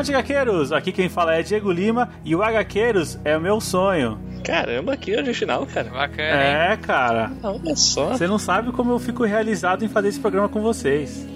[0.00, 0.72] Avante HQueiros!
[0.72, 4.18] Aqui quem fala é Diego Lima e o HQueiros é o meu sonho.
[4.42, 5.90] Caramba, que original, cara.
[5.90, 7.30] Bacana, É, cara.
[7.42, 8.06] Olha só.
[8.08, 11.28] Você não sabe como eu fico realizado em fazer esse programa com vocês.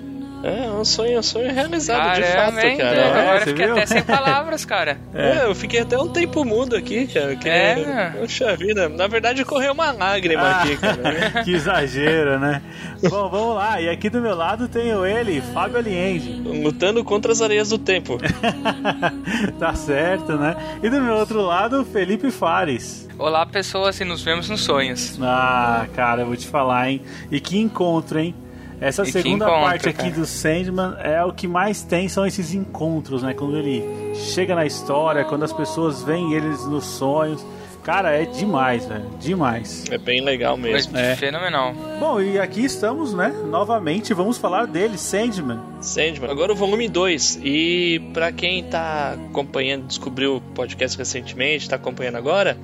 [0.47, 2.77] É um sonho, um sonho realizado, Caramba, de fato, hein?
[2.77, 2.97] cara.
[2.97, 3.75] É, Agora eu fiquei viu?
[3.77, 4.99] até sem palavras, cara.
[5.15, 7.35] É, eu fiquei até um tempo mudo aqui, cara.
[7.37, 7.49] Que...
[7.49, 8.13] É.
[8.19, 11.43] Poxa vida, na verdade correu uma lágrima Ah, aqui, cara.
[11.45, 12.61] que exagero, né?
[13.09, 13.81] Bom, vamos lá.
[13.81, 16.33] E aqui do meu lado tenho ele, Fábio Aliende.
[16.43, 18.19] Lutando contra as areias do tempo.
[19.59, 20.57] tá certo, né?
[20.83, 23.09] E do meu outro lado, Felipe Fares.
[23.19, 25.19] Olá, pessoas, e nos vemos nos sonhos.
[25.23, 27.01] Ah, cara, eu vou te falar, hein?
[27.31, 28.35] E que encontro, hein?
[28.81, 30.11] Essa E segunda encontro, parte aqui cara.
[30.13, 33.35] do Sandman é o que mais tem, são esses encontros, né?
[33.35, 37.45] Quando ele chega na história, quando as pessoas veem eles nos sonhos.
[37.85, 39.05] Cara, é demais, velho.
[39.21, 39.85] Demais.
[39.91, 40.97] É bem legal mesmo.
[40.97, 41.15] É.
[41.17, 41.75] fenomenal.
[42.01, 43.29] Bom, e aqui estamos, né?
[43.47, 45.61] Novamente, vamos falar dele, Sandman.
[45.83, 46.31] Sandman.
[46.31, 47.41] Agora o volume 2.
[47.45, 52.57] E pra quem tá acompanhando, descobriu o podcast recentemente, tá acompanhando agora,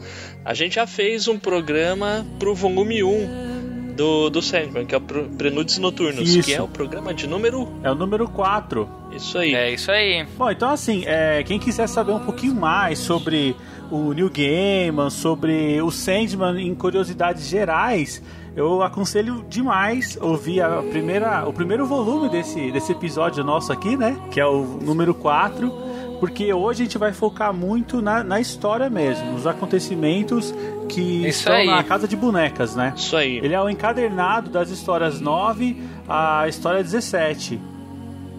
[0.43, 3.60] a gente já fez um programa pro volume 1
[3.97, 6.49] do, do Sandman, que é o Prelúdios Noturnos, Isso.
[6.49, 7.69] que é o programa de número.
[7.83, 8.89] É o número 4.
[9.13, 9.55] Isso aí.
[9.55, 10.27] É isso aí.
[10.37, 13.57] Bom, então assim, é, quem quiser saber um pouquinho mais sobre
[13.91, 18.23] o New Gaiman, sobre o Sandman em curiosidades gerais,
[18.57, 24.17] eu aconselho demais ouvir a primeira, o primeiro volume desse, desse episódio nosso aqui, né?
[24.31, 25.90] Que é o número 4.
[26.21, 30.55] Porque hoje a gente vai focar muito na, na história mesmo, nos acontecimentos
[30.87, 31.67] que Isso estão aí.
[31.67, 32.93] na Casa de Bonecas, né?
[32.95, 33.39] Isso aí.
[33.39, 37.59] Ele é o encadernado das histórias 9 à história 17.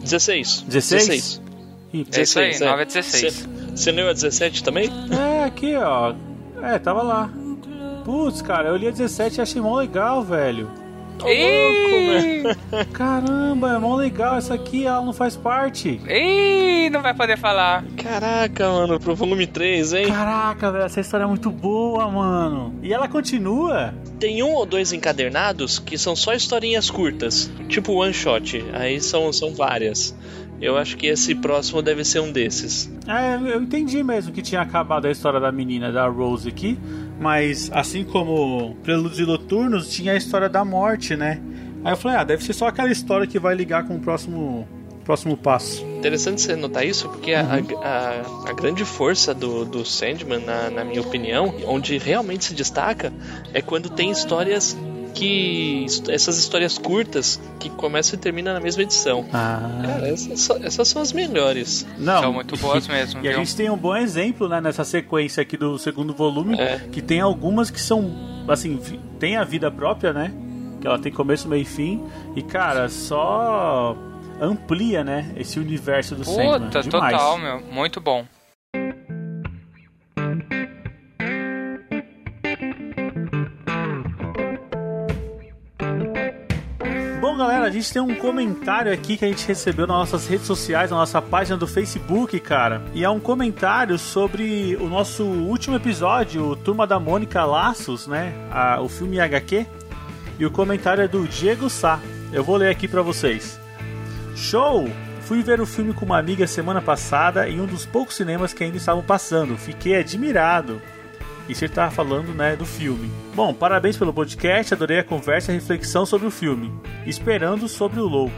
[0.01, 0.61] 16.
[0.67, 1.41] 16?
[1.93, 2.65] Ih, É isso aí, 16, é.
[2.69, 3.49] 9 a 16.
[3.75, 4.89] Você leu a 17 também?
[5.11, 6.13] É, aqui, ó.
[6.61, 7.29] É, tava lá.
[8.05, 10.69] Putz, cara, eu li a 17 e achei mó legal, velho.
[11.27, 12.43] Ih,
[12.93, 14.37] Caramba, é mó legal.
[14.37, 16.01] Essa aqui, ela não faz parte.
[16.07, 17.83] Ih, não vai poder falar.
[17.97, 20.07] Caraca, mano, pro volume 3, hein?
[20.07, 22.75] Caraca, velho, essa história é muito boa, mano.
[22.81, 23.93] E ela continua.
[24.19, 28.63] Tem um ou dois encadernados que são só historinhas curtas, tipo one shot.
[28.73, 30.15] Aí são, são várias.
[30.61, 32.91] Eu acho que esse próximo deve ser um desses.
[33.07, 36.77] É, eu entendi mesmo que tinha acabado a história da menina, da Rose aqui.
[37.21, 41.39] Mas, assim como Prelúdios Noturnos, tinha a história da morte, né?
[41.83, 44.67] Aí eu falei, ah, deve ser só aquela história que vai ligar com o próximo,
[45.05, 45.85] próximo passo.
[45.99, 50.83] Interessante você notar isso, porque a, a, a grande força do, do Sandman, na, na
[50.83, 53.13] minha opinião, onde realmente se destaca,
[53.53, 54.75] é quando tem histórias
[55.13, 55.85] que.
[56.09, 59.25] essas histórias curtas que começam e terminam na mesma edição.
[59.33, 59.81] Ah.
[59.85, 61.85] Cara, essas, essas são as melhores.
[61.97, 62.21] Não.
[62.21, 63.39] São muito boas mesmo, E a viu?
[63.39, 66.79] gente tem um bom exemplo, né, nessa sequência aqui do segundo volume, É.
[66.91, 68.11] que tem algumas que são,
[68.47, 68.79] assim,
[69.19, 70.33] tem a vida própria, né?
[70.79, 72.03] Que ela tem começo, meio e fim.
[72.35, 73.95] E, cara, só
[74.41, 76.61] amplia, né, esse universo do Sandman.
[76.61, 77.61] Puta, total, meu.
[77.71, 78.25] Muito bom.
[87.71, 91.21] Gente tem um comentário aqui que a gente recebeu nas nossas redes sociais, na nossa
[91.21, 92.81] página do Facebook, cara.
[92.93, 98.33] E é um comentário sobre o nosso último episódio, o Turma da Mônica Laços, né?
[98.51, 99.65] A- o filme HQ.
[100.39, 101.99] E o comentário é do Diego Sá.
[102.33, 103.59] Eu vou ler aqui pra vocês.
[104.35, 104.89] Show!
[105.21, 108.63] Fui ver o filme com uma amiga semana passada em um dos poucos cinemas que
[108.63, 109.55] ainda estavam passando.
[109.57, 110.81] Fiquei admirado.
[111.51, 113.11] Isso ele tava falando, né, do filme.
[113.35, 116.71] Bom, parabéns pelo podcast, adorei a conversa e a reflexão sobre o filme.
[117.05, 118.33] Esperando sobre o louco.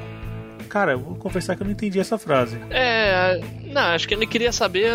[0.67, 2.57] Cara, eu vou confessar que eu não entendi essa frase.
[2.71, 3.39] É.
[3.65, 4.91] Não, acho que ele queria saber,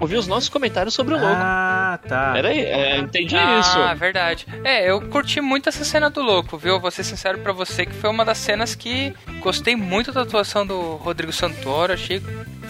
[0.00, 1.32] ouvir os nossos comentários sobre o louco.
[1.32, 2.32] Ah, tá.
[2.32, 3.78] Pera aí, é, entendi ah, isso.
[3.96, 4.48] verdade.
[4.64, 6.80] É, eu curti muito essa cena do louco, viu?
[6.80, 10.66] Vou ser sincero pra você que foi uma das cenas que gostei muito da atuação
[10.66, 12.20] do Rodrigo Santoro, achei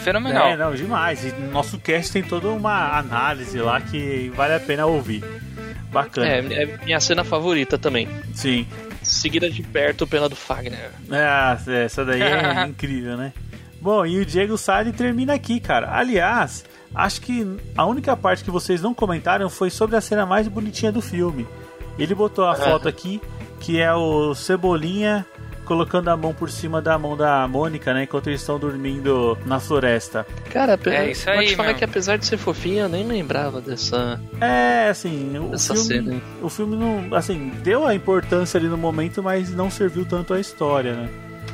[0.01, 0.49] fenomenal.
[0.49, 1.25] É, não, demais.
[1.25, 5.25] E no nosso cast tem toda uma análise lá que vale a pena ouvir.
[5.93, 6.27] Bacana.
[6.27, 8.09] É, é minha cena favorita também.
[8.35, 8.67] Sim.
[9.03, 10.91] Seguida de perto pela do Fagner.
[11.11, 13.33] Ah, essa daí é incrível, né?
[13.81, 15.97] Bom, e o Diego Sade termina aqui, cara.
[15.97, 16.65] Aliás,
[16.95, 17.47] acho que
[17.77, 21.47] a única parte que vocês não comentaram foi sobre a cena mais bonitinha do filme.
[21.99, 23.21] Ele botou a foto aqui,
[23.59, 25.27] que é o Cebolinha
[25.71, 28.03] colocando a mão por cima da mão da Mônica, né?
[28.03, 30.27] Enquanto eles estão dormindo na floresta.
[30.53, 31.77] Cara, É isso pode aí, falar meu.
[31.77, 36.21] que apesar de ser fofinha, eu nem lembrava dessa, É, assim, o dessa filme, cena.
[36.43, 40.41] o filme não, assim, deu a importância ali no momento, mas não serviu tanto à
[40.41, 41.09] história, né?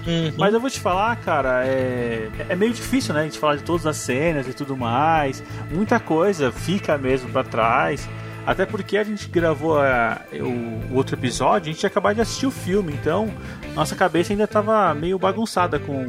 [0.06, 0.32] Uhum.
[0.38, 3.20] Mas eu vou te falar, cara, é, é meio difícil, né?
[3.20, 5.42] A gente falar de todas as cenas e tudo mais.
[5.70, 8.08] Muita coisa fica mesmo pra trás.
[8.46, 12.20] Até porque a gente gravou a- o, o outro episódio, a gente tinha acabado de
[12.20, 13.28] assistir o filme, então
[13.74, 16.06] nossa cabeça ainda tava meio bagunçada com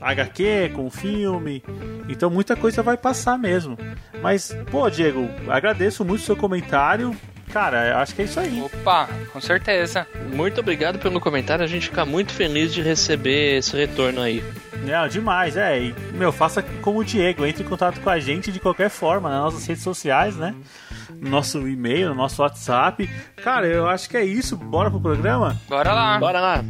[0.00, 1.62] HQ, com o filme.
[2.08, 3.76] Então muita coisa vai passar mesmo.
[4.22, 7.14] Mas, pô, Diego, agradeço muito o seu comentário.
[7.52, 8.60] Cara, eu acho que é isso aí.
[8.62, 10.06] Opa, com certeza.
[10.32, 14.42] Muito obrigado pelo comentário, a gente fica muito feliz de receber esse retorno aí.
[14.84, 15.80] Não, demais, é.
[15.80, 19.28] E, meu, faça como o Diego, entre em contato com a gente de qualquer forma,
[19.30, 20.54] nas nossas redes sociais, né?
[21.20, 23.08] No nosso e-mail, no nosso WhatsApp.
[23.36, 24.56] Cara, eu acho que é isso.
[24.56, 25.56] Bora pro programa?
[25.68, 26.18] Bora lá.
[26.18, 26.64] Bora lá!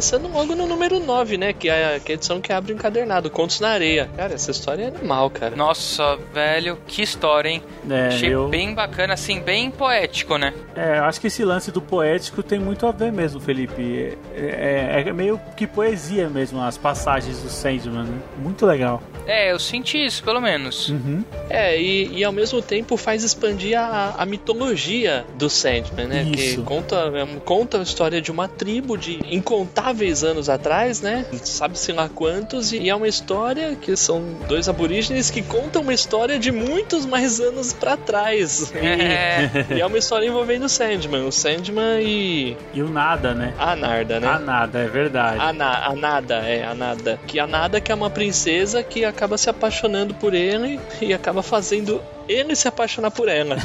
[0.00, 1.52] Começando logo no número 9, né?
[1.52, 4.08] Que é a, que é a edição que abre o encadernado, Contos na Areia.
[4.16, 5.54] Cara, essa história é animal, cara.
[5.54, 7.62] Nossa, velho, que história, hein?
[7.90, 10.54] É, Achei eu, bem bacana, assim, bem poético, né?
[10.74, 14.16] é, eu acho que esse lance do poético tem muito a ver mesmo, Felipe.
[14.34, 18.04] É, é- é meio que poesia mesmo, as passagens do Sandman.
[18.04, 18.18] né?
[18.38, 19.02] Muito legal.
[19.26, 20.88] É, eu senti isso, pelo menos.
[20.88, 21.22] Uhum.
[21.50, 26.22] É, e, e ao mesmo tempo faz expandir a, a mitologia do Sandman, né?
[26.22, 26.56] Isso.
[26.56, 29.89] Que conta, é, conta a história de uma tribo de incontáveis
[30.22, 31.26] anos atrás, né?
[31.42, 36.38] Sabe-se lá quantos, e é uma história que são dois aborígenes que contam uma história
[36.38, 38.72] de muitos mais anos pra trás.
[38.80, 43.34] É, E, e é uma história envolvendo o Sandman, o Sandman e E o nada,
[43.34, 43.52] né?
[43.58, 44.26] a Narda, né?
[44.28, 45.40] A nada, é verdade.
[45.40, 47.18] A, Na- a Nada, é, a Nada.
[47.26, 51.42] Que a Nada que é uma princesa que acaba se apaixonando por ele e acaba
[51.42, 52.00] fazendo
[52.32, 53.56] ele se apaixonar por ela.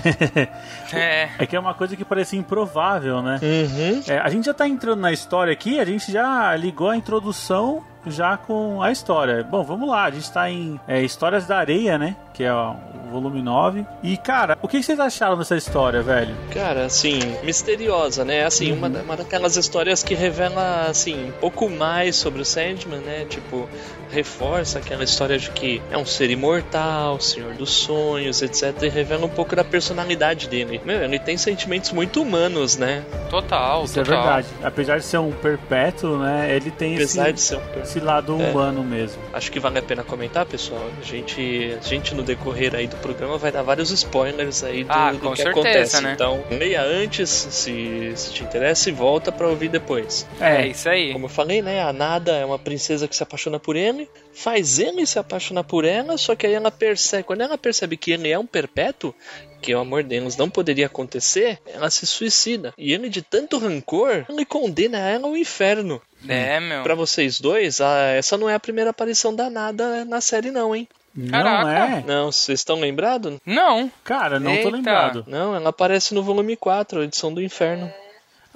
[0.94, 1.30] é.
[1.40, 3.40] É que é uma coisa que parecia improvável, né?
[3.42, 4.02] Uhum.
[4.08, 7.84] É, a gente já tá entrando na história aqui, a gente já ligou a introdução
[8.08, 9.44] já com a história.
[9.44, 12.16] Bom, vamos lá, a gente tá em é, Histórias da Areia, né?
[12.36, 12.76] Que é ó,
[13.08, 13.84] o volume 9.
[14.04, 16.36] E, cara, o que vocês acharam dessa história, velho?
[16.54, 18.46] Cara, assim, misteriosa, né?
[18.46, 23.00] Assim, uma, da- uma daquelas histórias que revela, assim, um pouco mais sobre o Sandman,
[23.00, 23.26] né?
[23.26, 23.68] Tipo,
[24.16, 28.74] reforça aquela história de que é um ser imortal, senhor dos sonhos, etc.
[28.84, 30.80] E revela um pouco da personalidade dele.
[30.86, 33.04] Meu, ele tem sentimentos muito humanos, né?
[33.30, 34.24] Total, Isso é total.
[34.24, 34.48] verdade.
[34.64, 36.56] Apesar de ser um perpétuo, né?
[36.56, 38.50] Ele tem esse, Apesar de ser um esse lado É.
[38.52, 39.22] humano mesmo.
[39.34, 40.82] Acho que vale a pena comentar, pessoal.
[41.02, 44.92] A gente, a gente no decorrer aí do programa vai dar vários spoilers aí do,
[44.94, 46.02] Ah, do com que certeza, acontece.
[46.02, 46.14] né?
[46.14, 50.26] Então, leia antes, se, se te interessa, e volta pra ouvir depois.
[50.40, 51.12] É, isso aí.
[51.12, 51.82] Como eu falei, né?
[51.84, 55.86] A Nada é uma princesa que se apaixona por ele, faz ele se apaixonar por
[55.86, 59.14] ela, só que aí ela percebe, quando ela percebe que ele é um perpétuo,
[59.62, 62.74] que o amor deles não poderia acontecer, ela se suicida.
[62.78, 66.02] E ele, de tanto rancor, ele condena ela ao inferno.
[66.28, 66.84] É, meu.
[66.84, 70.76] Pra vocês dois, a- essa não é a primeira aparição da Nada na série, não,
[70.76, 70.88] hein?
[71.18, 71.98] Não Caraca.
[71.98, 72.04] é?
[72.06, 73.38] Não, vocês estão lembrados?
[73.46, 73.90] Não.
[74.04, 74.70] Cara, não tô Eita.
[74.70, 75.24] lembrado.
[75.28, 77.92] Não, ela aparece no volume 4, a edição do inferno.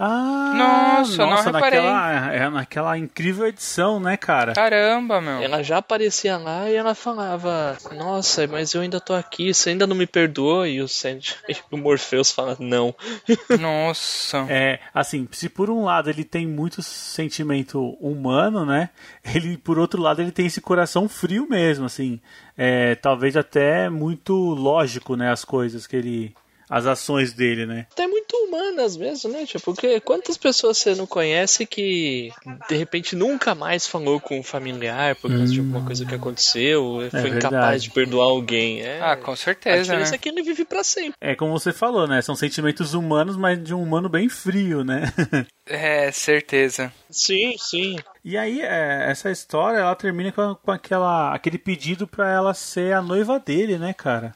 [0.01, 1.82] Ah, Nossa, não nossa reparei.
[1.82, 4.53] naquela, é, naquela incrível edição, né, cara?
[4.53, 5.41] Caramba, meu.
[5.41, 9.86] Ela já aparecia lá e ela falava: Nossa, mas eu ainda tô aqui, você ainda
[9.86, 10.65] não me perdoou?
[10.65, 12.96] E o, Sandy, e o Morpheus fala: Não.
[13.60, 14.46] Nossa.
[14.50, 18.89] É, assim, se por um lado ele tem muito sentimento humano, né?
[19.36, 22.22] Ele, por outro lado, ele tem esse coração frio mesmo, assim.
[22.58, 25.29] É, talvez até muito lógico, né?
[25.29, 26.34] As coisas que ele.
[26.70, 27.88] As ações dele, né?
[27.91, 29.46] Até muito humanas mesmo, né?
[29.46, 32.32] Tipo, porque quantas pessoas você não conhece que
[32.68, 37.08] de repente nunca mais falou com um familiar por causa de alguma coisa que aconteceu,
[37.12, 37.38] foi verdade.
[37.48, 38.82] incapaz de perdoar alguém?
[38.82, 40.15] É, Ah, com a certeza, diferença né?
[40.15, 41.13] é que ele vive pra sempre.
[41.22, 42.22] É como você falou, né?
[42.22, 45.03] São sentimentos humanos, mas de um humano bem frio, né?
[45.72, 46.91] É, certeza.
[47.12, 47.96] Sim, sim.
[48.25, 52.91] E aí, é, essa história, ela termina com, com aquela, aquele pedido pra ela ser
[52.96, 54.34] a noiva dele, né, cara?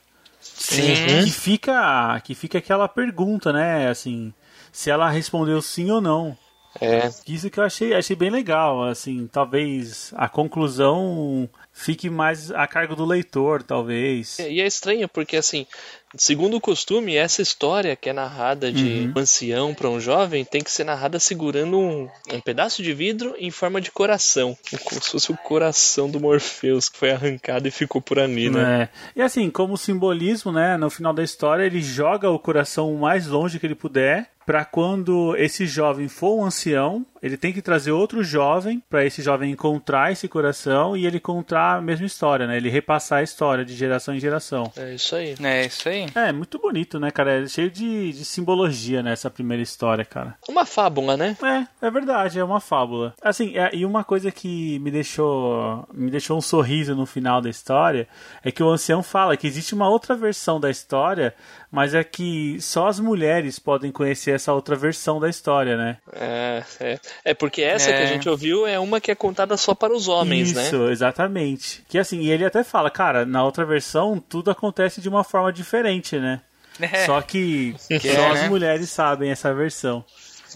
[0.56, 1.24] Sim.
[1.24, 4.34] Que fica, que fica aquela pergunta, né, assim,
[4.72, 6.38] se ela respondeu sim ou não.
[6.82, 7.08] É.
[7.28, 12.96] Isso que eu achei, achei bem legal, assim, talvez a conclusão fique mais a cargo
[12.96, 14.40] do leitor, talvez.
[14.40, 15.68] E é estranho porque assim,
[16.16, 19.14] segundo o costume, essa história que é narrada de Uhum.
[19.16, 23.36] um ancião para um jovem tem que ser narrada segurando um, um pedaço de vidro
[23.38, 24.58] em forma de coração.
[24.84, 28.90] Como se fosse o coração do Morpheus que foi arrancado e ficou por ali, né?
[29.16, 29.20] É.
[29.20, 33.28] E assim, como simbolismo, né, no final da história, ele joga o coração o mais
[33.28, 34.30] longe que ele puder.
[34.46, 39.22] Pra quando esse jovem for um ancião, ele tem que trazer outro jovem pra esse
[39.22, 42.58] jovem encontrar esse coração e ele contar a mesma história, né?
[42.58, 44.70] Ele repassar a história de geração em geração.
[44.76, 45.34] É isso aí.
[45.42, 46.06] É isso aí.
[46.14, 47.44] É, muito bonito, né, cara?
[47.44, 50.36] É cheio de, de simbologia nessa primeira história, cara.
[50.50, 51.38] Uma fábula, né?
[51.82, 53.14] É, é verdade, é uma fábula.
[53.22, 57.50] Assim, é- e uma coisa que me deixou me deixou um sorriso no final da
[57.50, 58.08] história
[58.44, 61.34] é que o ancião fala que existe uma outra versão da história,
[61.72, 65.98] mas é que só as mulheres podem conhecer essa outra versão da história, né?
[66.14, 67.00] É, é.
[67.26, 67.98] é porque essa É.
[67.98, 70.64] que a gente ouviu é uma que é contada só para os homens, né?
[70.66, 71.84] Isso, exatamente.
[71.88, 75.52] Que assim, e ele até fala, cara, na outra versão tudo acontece de uma forma
[75.54, 76.42] diferente, né?
[76.80, 77.06] É.
[77.06, 78.50] Só que, Que só é, as né?
[78.50, 80.04] mulheres sabem essa versão.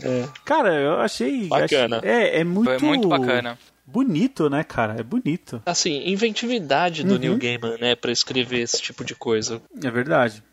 [0.04, 0.28] É.
[0.46, 1.48] Cara, eu achei.
[1.48, 1.98] Bacana.
[1.98, 2.66] achei- é, é muito.
[2.80, 3.58] Foi muito bacana.
[3.86, 4.96] Bonito, né, cara?
[5.00, 5.62] É bonito.
[5.66, 7.20] Assim, inventividade do Uhum.
[7.20, 9.62] Neil Gaiman, né, pra escrever esse tipo de coisa.
[9.82, 10.44] É verdade.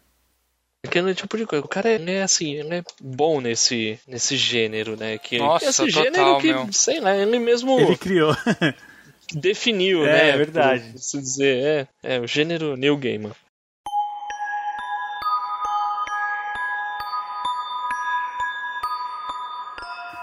[0.84, 1.64] Aquele tipo de coisa.
[1.64, 5.18] O cara é assim, ele é bom nesse, nesse gênero, né?
[5.18, 6.68] Que, Nossa, esse total, gênero que, meu.
[6.72, 8.36] sei lá, ele mesmo Ele criou.
[9.32, 10.28] definiu, É, né?
[10.30, 10.90] é verdade.
[10.92, 13.32] por se dizer, é, é o gênero Neil Gaiman.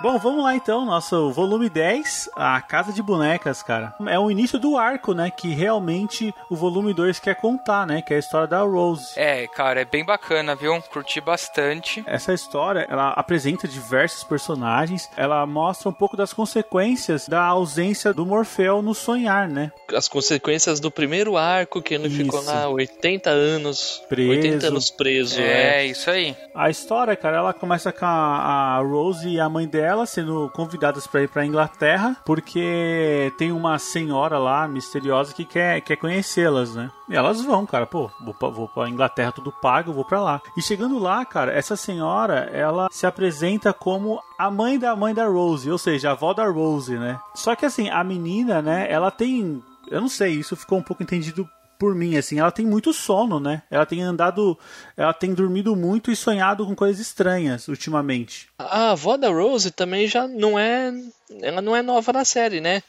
[0.02, 3.94] Bom, vamos lá então, nosso volume 10, A Casa de Bonecas, cara.
[4.08, 5.30] É o início do arco, né?
[5.30, 8.02] Que realmente o volume 2 quer contar, né?
[8.02, 9.14] Que é a história da Rose.
[9.16, 10.82] É, cara, é bem bacana, viu?
[10.92, 12.04] Curti bastante.
[12.08, 18.26] Essa história, ela apresenta diversos personagens, ela mostra um pouco das consequências da ausência do
[18.26, 19.72] Morfeu no sonhar, né?
[19.96, 22.50] As consequências do primeiro arco, que ele ficou Isso.
[22.50, 24.04] lá 80 anos.
[24.10, 24.32] Preso.
[24.32, 25.86] 80 anos preso, É, é.
[25.86, 26.36] isso aí.
[26.56, 31.08] A história, cara, ela começa com a, a Rose e a mãe dela sendo convidadas
[31.08, 36.90] para ir para Inglaterra, porque tem uma senhora lá misteriosa que quer, quer conhecê-las, né?
[37.10, 40.42] E elas vão, cara, pô, vou pra, vou pra Inglaterra tudo pago, vou pra lá.
[40.56, 45.28] E chegando lá, cara, essa senhora, ela se apresenta como a mãe da mãe da
[45.28, 47.20] Rose, ou seja, a avó da Rose, né?
[47.36, 49.62] Só que assim, a menina, né, ela tem.
[49.90, 51.50] Eu não sei, isso ficou um pouco entendido
[51.82, 53.64] por mim, assim, ela tem muito sono, né?
[53.72, 54.56] Ela tem andado,
[54.96, 58.48] ela tem dormido muito e sonhado com coisas estranhas ultimamente.
[58.60, 60.94] A avó da Rose também já não é.
[61.42, 62.84] Ela não é nova na série, né?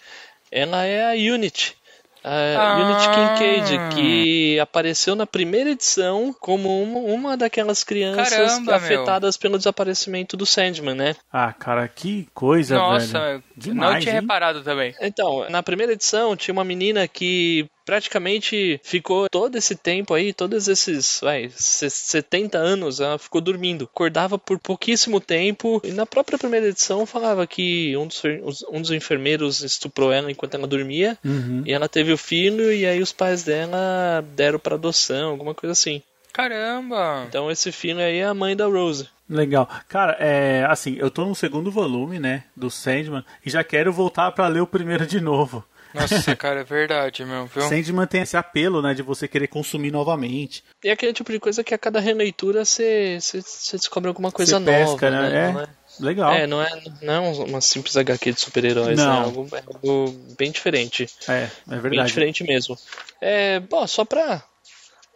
[0.50, 1.74] Ela é a Unity.
[2.22, 2.76] A Ah.
[2.76, 9.56] Unity Kincaid, que apareceu na primeira edição como uma, uma daquelas crianças Caramba, afetadas pelo
[9.58, 11.16] desaparecimento do Sandman, né?
[11.32, 13.42] Ah, cara, que coisa, Nossa, velho.
[13.66, 14.20] eu não tinha hein?
[14.20, 14.94] reparado também.
[15.00, 20.68] Então, na primeira edição tinha uma menina que praticamente ficou todo esse tempo aí, todos
[20.68, 23.84] esses vai, se- 70 anos, ela ficou dormindo.
[23.84, 25.80] Acordava por pouquíssimo tempo.
[25.84, 28.22] E na própria primeira edição falava que um dos,
[28.70, 31.18] um dos enfermeiros estuprou ela enquanto ela dormia.
[31.24, 31.62] Uhum.
[31.66, 35.72] E ela teve o filho, e aí os pais dela deram pra adoção, alguma coisa
[35.72, 36.02] assim.
[36.32, 37.26] Caramba!
[37.28, 39.06] Então esse filho aí é a mãe da Rose.
[39.28, 39.68] Legal.
[39.88, 44.30] Cara, é assim, eu tô no segundo volume, né, do Sandman, e já quero voltar
[44.32, 45.64] pra ler o primeiro de novo.
[45.94, 47.62] Nossa, cara, é verdade, meu, viu?
[47.68, 50.64] Sandman tem esse apelo, né, de você querer consumir novamente.
[50.82, 54.30] E é aquele tipo de coisa que a cada releitura você você- você descobre alguma
[54.32, 55.28] coisa Você nova, pesca, né?
[55.28, 55.48] né?
[55.48, 55.52] É.
[55.52, 55.68] Não é-
[56.00, 56.32] Legal.
[56.32, 56.70] É, não é,
[57.02, 59.04] não é uma simples HQ de super-heróis, né?
[59.04, 59.12] Não.
[59.12, 60.08] É algo, é algo
[60.38, 61.06] bem diferente.
[61.28, 62.08] É, é Bem verdade.
[62.08, 62.78] diferente mesmo.
[63.20, 64.42] É, bom, só pra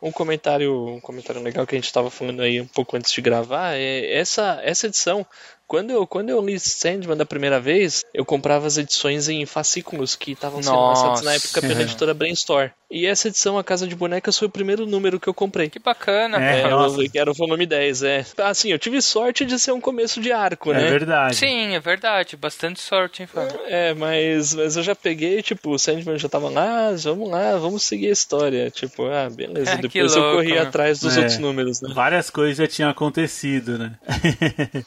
[0.03, 3.23] um comentário, um comentário legal que a gente estava falando aí um pouco antes de
[3.23, 5.25] gravar, é essa essa edição,
[5.67, 10.15] quando eu quando eu li Sandman da primeira vez, eu comprava as edições em fascículos
[10.17, 12.71] que estavam sendo lançados na época pela editora Brainstorm.
[12.89, 15.69] E essa edição, A Casa de Bonecas, foi o primeiro número que eu comprei.
[15.69, 18.25] Que bacana, É, É, eu- que era o volume 10, é.
[18.39, 20.91] Assim, eu tive sorte de ser um começo de arco, É né?
[20.91, 21.35] verdade.
[21.35, 22.37] Sim, é verdade.
[22.37, 23.59] Bastante sorte, hein, Fábio?
[23.67, 27.83] É, mas, mas eu já peguei, tipo, o Sandman já tava lá, vamos lá, vamos
[27.83, 28.71] seguir a história.
[28.71, 29.73] Tipo, ah, beleza.
[29.77, 30.61] É, Depois eu louco, corri né?
[30.61, 31.21] atrás dos É.
[31.21, 31.91] outros números, né?
[31.93, 33.95] Várias coisas já tinham acontecido, né?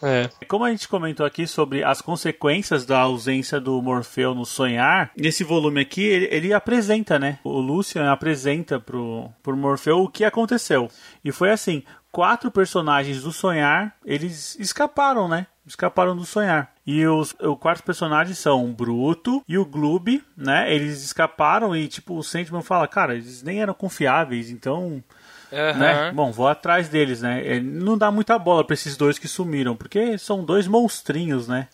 [0.01, 0.29] É.
[0.47, 5.43] Como a gente comentou aqui sobre as consequências da ausência do Morfeu no sonhar, nesse
[5.43, 7.39] volume aqui ele, ele apresenta, né?
[7.43, 10.89] O Lucian apresenta pro, pro Morfeu o que aconteceu.
[11.23, 15.47] E foi assim: quatro personagens do sonhar eles escaparam, né?
[15.65, 16.73] Escaparam do sonhar.
[16.85, 20.73] E os, os quatro personagens são o Bruto e o Gloob, né?
[20.73, 25.03] Eles escaparam e, tipo, o Sandman fala, cara, eles nem eram confiáveis, então
[25.51, 25.79] Aham.
[25.79, 26.11] né?
[26.13, 27.41] Bom, vou atrás deles, né?
[27.45, 31.67] É, Não dá muita bola pra esses dois que sumiram, porque são dois monstrinhos, né?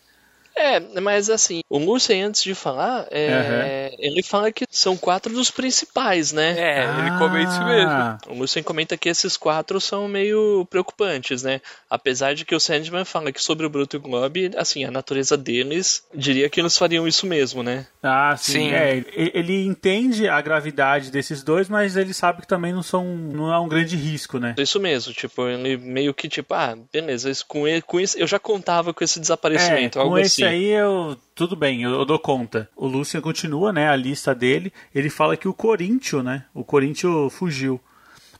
[0.58, 5.50] É, mas assim, o Mursen, antes de falar, é, ele fala que são quatro dos
[5.50, 6.54] principais, né?
[6.58, 7.90] É, ele comenta isso mesmo.
[7.90, 11.60] Ah, O Mursen comenta que esses quatro são meio preocupantes, né?
[11.90, 14.90] Apesar de que o Sandman fala que sobre o Bruto e o Glob, assim, a
[14.90, 17.86] natureza deles diria que eles fariam isso mesmo, né?
[18.02, 18.52] Ah, sim.
[18.56, 18.72] Sim.
[18.72, 23.52] É, ele- entende a gravidade desses dois, mas ele sabe que também não são, não
[23.52, 24.54] é um grande risco, né?
[24.56, 28.26] Isso mesmo, tipo, ele meio que tipo, ah, beleza, isso, com, ele, com isso eu
[28.26, 30.45] já contava com esse É, desaparecimento, com algo esse assim.
[30.46, 32.68] Aí eu tudo bem, eu, eu dou conta.
[32.74, 34.72] O Lucian continua, né, a lista dele.
[34.94, 37.80] Ele fala que o Corinthians, né, o Corinthians fugiu.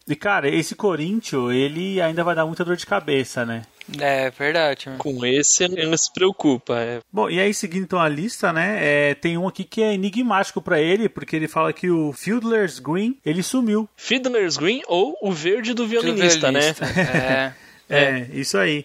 [0.08, 3.62] E cara, esse Corinthians, ele ainda vai dar muita dor de cabeça, né?
[4.00, 4.98] É verdade, mano.
[4.98, 6.78] Com esse ele ele se preocupa.
[6.78, 7.00] É.
[7.12, 10.62] Bom, e aí seguindo então a lista, né, é, tem um aqui que é enigmático
[10.62, 13.88] pra ele, porque ele fala que o Fiddler's Green, ele sumiu.
[13.96, 16.74] Fiddler's Green ou o verde do violinista, né?
[17.12, 17.52] É.
[17.88, 18.84] É, isso aí.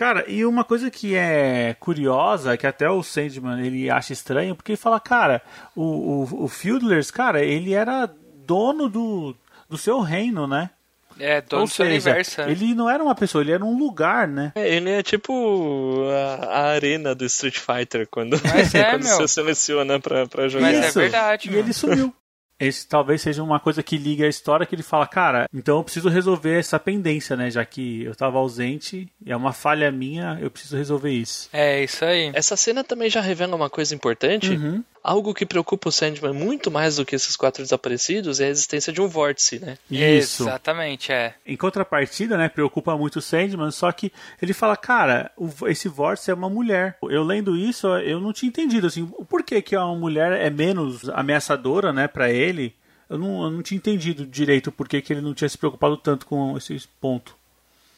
[0.00, 4.72] Cara, e uma coisa que é curiosa, que até o Sandman ele acha estranho, porque
[4.72, 5.42] ele fala, cara,
[5.76, 8.08] o, o, o Fiddlers, cara, ele era
[8.46, 9.36] dono do,
[9.68, 10.70] do seu reino, né?
[11.18, 12.40] É, dono Ou do seu seja, universo.
[12.40, 12.50] né?
[12.50, 14.52] ele não era uma pessoa, ele era um lugar, né?
[14.54, 16.02] É, Ele é tipo
[16.40, 19.16] a, a arena do Street Fighter quando, Mas é, quando meu.
[19.18, 20.72] você seleciona pra, pra jogar.
[20.72, 21.62] Mas é verdade, E mano.
[21.62, 22.14] ele sumiu.
[22.60, 25.84] Esse talvez seja uma coisa que liga a história que ele fala, cara, então eu
[25.84, 27.50] preciso resolver essa pendência, né?
[27.50, 31.48] Já que eu tava ausente, e é uma falha minha, eu preciso resolver isso.
[31.52, 32.30] É, isso aí.
[32.34, 34.50] Essa cena também já revela uma coisa importante.
[34.50, 34.84] Uhum.
[35.02, 38.92] Algo que preocupa o Sandman muito mais do que esses quatro desaparecidos é a existência
[38.92, 39.78] de um vórtice, né?
[39.90, 40.42] Isso.
[40.42, 41.34] Exatamente, é.
[41.46, 45.30] Em contrapartida, né, preocupa muito o Sandman, só que ele fala, cara,
[45.66, 46.98] esse vórtice é uma mulher.
[47.02, 51.08] Eu lendo isso, eu não tinha entendido, assim, por que que uma mulher é menos
[51.08, 52.74] ameaçadora, né, pra ele?
[53.08, 55.96] Eu não, eu não tinha entendido direito por que que ele não tinha se preocupado
[55.96, 57.34] tanto com esse ponto.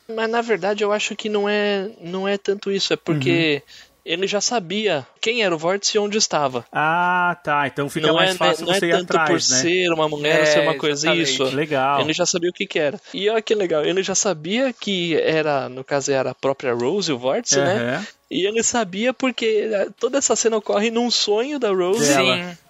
[0.09, 3.92] Mas na verdade eu acho que não é, não é tanto isso, é porque Uhum.
[4.05, 6.65] Ele já sabia quem era o vórtice e onde estava.
[6.73, 9.55] Ah, tá, então fica não mais é, fácil não é você ir tanto atrás, por
[9.55, 9.61] né?
[9.61, 11.33] ser uma mulher ou É, ser uma coisa exatamente.
[11.33, 11.45] isso.
[11.57, 12.01] Legal.
[12.01, 13.01] Ele já sabia o que, que era.
[13.15, 17.13] E olha que legal, ele já sabia que era, no caso era a própria Rose,
[17.13, 17.95] o vórtice, né?
[17.97, 18.07] Aham.
[18.31, 22.07] E ele sabia porque eh, toda essa cena ocorre num sonho da Rose.
[22.13, 22.57] Sim.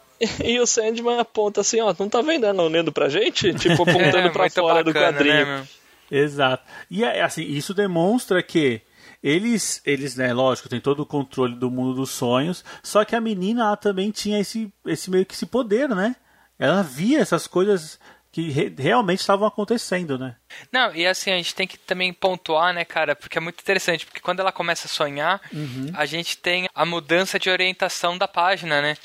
[0.45, 3.53] E o Sandman aponta assim, ó, não tá vendo ela olhando pra gente?
[3.55, 5.47] Tipo, apontando é, pra fora do bacana, quadrinho.
[5.47, 5.69] Né?
[6.09, 6.63] Exato.
[6.89, 8.81] E é, assim, isso demonstra que
[9.23, 13.21] eles, eles, né, lógico, tem todo o controle do mundo dos sonhos, só que a
[13.21, 16.17] menina ela também tinha esse, esse meio que esse poder, né?
[16.59, 17.99] Ela via essas coisas
[18.31, 20.37] que re- realmente estavam acontecendo, né?
[20.73, 24.07] Não, e assim, a gente tem que também pontuar, né, cara, porque é muito interessante,
[24.07, 25.91] porque quando ela começa a sonhar, Uhum.
[25.95, 28.97] a gente tem a mudança de orientação da página, né?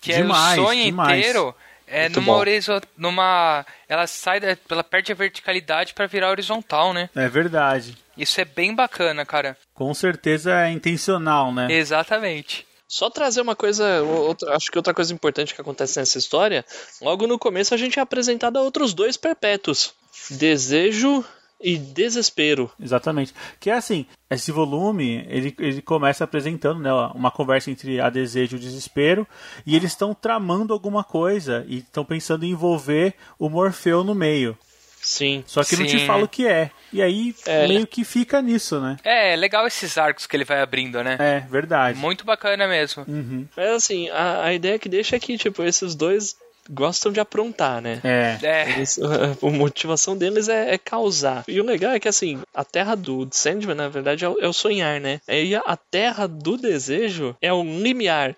[0.00, 1.18] Que Demais, é o sonho demais.
[1.18, 1.54] inteiro
[1.86, 2.38] é Muito numa bom.
[2.38, 7.10] horizo- numa ela sai da, ela perde a verticalidade pra virar horizontal, né?
[7.14, 7.96] É verdade.
[8.16, 9.56] Isso é bem bacana, cara.
[9.72, 11.68] Com certeza é intencional, né?
[11.70, 12.66] Exatamente.
[12.86, 16.64] Só trazer uma coisa, outra, acho que outra coisa importante que acontece nessa história,
[17.00, 19.94] logo no começo a gente é apresentado a outros dois perpétuos.
[20.30, 21.24] Desejo
[21.60, 22.70] e desespero.
[22.78, 23.32] Exatamente.
[23.58, 28.56] Que é assim, esse volume, ele, ele começa apresentando né, uma conversa entre a desejo
[28.56, 29.26] e o desespero,
[29.64, 34.56] e eles estão tramando alguma coisa, e estão pensando em envolver o Morfeu no meio.
[35.04, 35.44] Sim.
[35.46, 36.06] Só que não te Sim.
[36.06, 36.70] fala o que é.
[36.92, 37.66] E aí É.
[37.68, 38.96] meio que fica nisso, né?
[39.04, 41.16] É, legal esses arcos que ele vai abrindo, né?
[41.20, 41.98] É, verdade.
[41.98, 43.04] Muito bacana mesmo.
[43.06, 43.46] Uhum.
[43.56, 46.34] Mas assim, a, a ideia que deixa é que, tipo, esses dois
[46.70, 48.00] gostam de aprontar, né?
[48.02, 48.38] É.
[48.42, 48.98] É, Eles-
[49.42, 51.44] a motivação deles é, é causar.
[51.46, 54.48] E o legal é que, assim, a terra do Sandman, na verdade, é o, é
[54.48, 55.20] o sonhar, né?
[55.28, 58.34] E a terra do desejo é o limiar,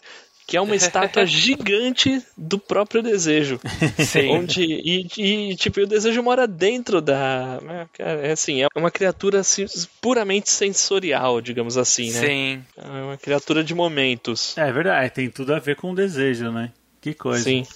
[0.46, 3.58] que é uma estátua gigante do próprio desejo.
[3.98, 4.30] sim.
[4.30, 7.58] Onde, e, e, tipo, o desejo mora dentro da.
[7.68, 9.66] é, cara, É assim, é uma criatura assim,
[10.00, 12.20] puramente sensorial, digamos assim, né?
[12.20, 12.64] Sim.
[12.76, 14.56] É uma criatura de momentos.
[14.56, 16.72] É verdade, tem tudo a ver com o desejo, né?
[17.00, 17.42] Que coisa.
[17.42, 17.66] Sim.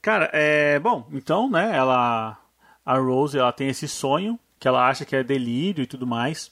[0.00, 0.78] Cara, é.
[0.78, 2.38] Bom, então, né, ela.
[2.84, 6.50] A Rose, ela tem esse sonho que ela acha que é delírio e tudo mais.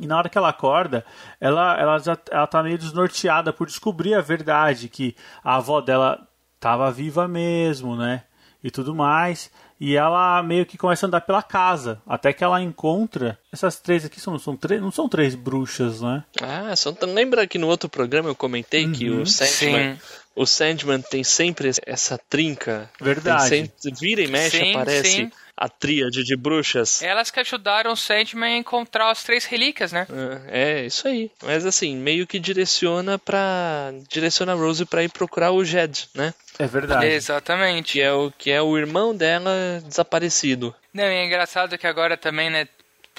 [0.00, 1.04] E na hora que ela acorda,
[1.40, 6.26] ela, ela já ela tá meio desnorteada por descobrir a verdade, que a avó dela
[6.60, 8.24] tava viva mesmo, né?
[8.62, 9.50] E tudo mais.
[9.80, 14.04] E ela meio que começa a andar pela casa, até que ela encontra essas três
[14.04, 16.24] aqui são, são três, não são três bruxas, né?
[16.40, 20.00] Ah, só lembra que no outro programa eu comentei que o Sandman, Sim.
[20.34, 22.90] o Sandman tem sempre essa trinca.
[23.00, 23.48] Verdade.
[23.48, 25.32] Sempre, vira e mexe, Sim, aparece sim.
[25.56, 27.02] a tríade de bruxas.
[27.02, 30.06] Elas que ajudaram o Sandman a encontrar as três relíquias, né?
[30.48, 31.30] É, é isso aí.
[31.42, 33.92] Mas assim, meio que direciona pra.
[34.10, 36.34] direciona a Rose pra ir procurar o Jed, né?
[36.58, 37.06] É verdade.
[37.06, 37.94] Exatamente.
[37.94, 40.74] Que é o, que é o irmão dela desaparecido.
[40.92, 42.68] Não, e é engraçado que agora também, né?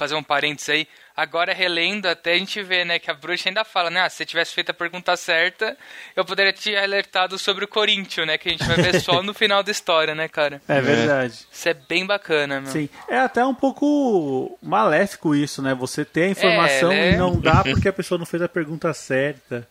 [0.00, 0.88] fazer um parênteses aí.
[1.14, 4.16] Agora, relendo, até a gente vê, né, que a bruxa ainda fala, né, ah, se
[4.16, 5.76] você tivesse feito a pergunta certa,
[6.16, 9.34] eu poderia te alertado sobre o Corinthians, né, que a gente vai ver só no
[9.34, 10.62] final da história, né, cara?
[10.66, 11.34] É verdade.
[11.52, 12.72] Isso é bem bacana, meu.
[12.72, 12.88] Sim.
[13.06, 15.74] É até um pouco maléfico isso, né?
[15.74, 17.12] Você ter a informação É, né?
[17.12, 19.68] e não dá porque a pessoa não fez a pergunta certa,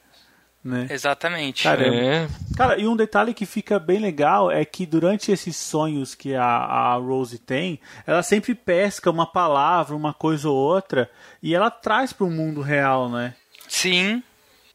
[0.64, 0.88] né?
[0.90, 1.64] Exatamente.
[1.64, 1.96] Caramba.
[1.96, 2.28] É.
[2.56, 6.46] Cara, e um detalhe que fica bem legal é que durante esses sonhos que a,
[6.46, 11.10] a Rose tem, ela sempre pesca uma palavra, uma coisa ou outra,
[11.42, 13.36] e ela traz para o mundo real, né?
[13.68, 14.24] Sim,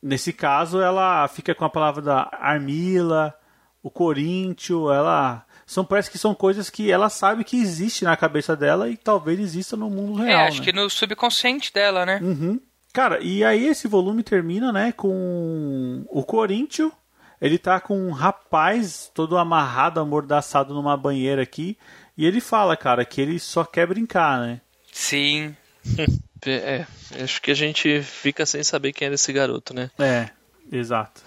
[0.04, 3.34] Nesse caso, ela fica com a palavra da Armila,
[3.82, 5.46] o Corinthians, ela.
[5.64, 9.40] São, parece que são coisas que ela sabe que existe na cabeça dela e talvez
[9.40, 10.46] exista no mundo é, real.
[10.48, 10.64] acho né?
[10.66, 12.20] que no subconsciente dela, né?
[12.22, 12.60] Uhum.
[12.94, 16.92] Cara, e aí esse volume termina, né, com o Corinthians.
[17.40, 21.76] Ele tá com um rapaz todo amarrado, amordaçado numa banheira aqui.
[22.16, 24.60] E ele fala, cara, que ele só quer brincar, né?
[24.92, 25.54] Sim.
[26.46, 26.84] É,
[27.22, 29.90] acho que a gente fica sem saber quem era esse garoto, né?
[29.98, 30.28] É,
[30.70, 31.22] exato.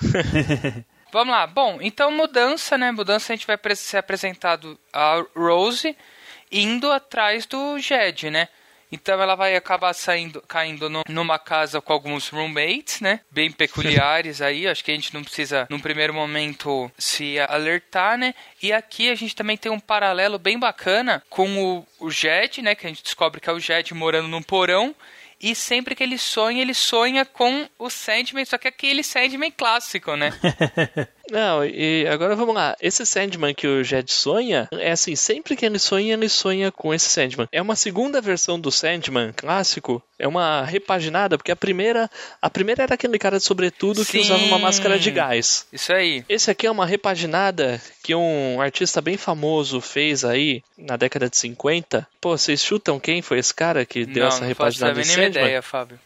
[1.11, 1.47] Vamos lá.
[1.47, 2.91] Bom, então mudança, né?
[2.91, 5.97] Mudança a gente vai ser apresentado a Rose
[6.51, 8.47] indo atrás do Jed, né?
[8.91, 13.19] Então ela vai acabar saindo, caindo no- numa casa com alguns roommates, né?
[13.29, 14.67] Bem peculiares aí.
[14.67, 18.33] Acho que a gente não precisa, num primeiro momento, se alertar, né?
[18.61, 22.75] E aqui a gente também tem um paralelo bem bacana com o, o Jed, né?
[22.75, 24.95] Que a gente descobre que é o Jed morando num porão.
[25.39, 30.15] E sempre que ele sonha, ele sonha com o Sandman, só que aquele Sandman clássico,
[30.15, 30.31] né?
[31.31, 32.75] Não, e agora vamos lá.
[32.81, 36.93] Esse Sandman que o Jed sonha, é assim, sempre que ele sonha, ele sonha com
[36.93, 37.47] esse Sandman.
[37.51, 42.09] É uma segunda versão do Sandman clássico, é uma repaginada, porque a primeira,
[42.41, 44.19] a primeira era aquele cara de sobretudo que Sim.
[44.19, 45.67] usava uma máscara de gás.
[45.71, 46.23] Isso aí.
[46.29, 51.37] Esse aqui é uma repaginada que um artista bem famoso fez aí na década de
[51.37, 52.07] 50.
[52.21, 54.99] Pô, vocês chutam quem foi esse cara que deu não, essa não faço a repaginada
[54.99, 55.29] mínima Sandman?
[55.29, 55.99] ideia, Fábio.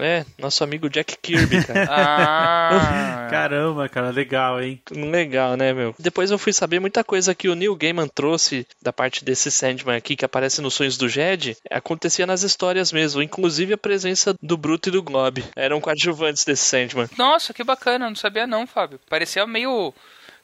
[0.00, 1.86] É, nosso amigo Jack Kirby, cara.
[1.90, 4.80] Ah, Caramba, cara, legal, hein?
[4.90, 5.94] Legal, né, meu?
[5.98, 9.96] Depois eu fui saber muita coisa que o Neil Gaiman trouxe da parte desse Sandman
[9.96, 14.56] aqui, que aparece nos sonhos do Jed, acontecia nas histórias mesmo, inclusive a presença do
[14.56, 15.42] Bruto e do Glob.
[15.56, 17.08] Eram coadjuvantes desse Sandman.
[17.18, 18.98] nossa, que bacana, não sabia não, Fábio.
[19.08, 19.92] Parecia meio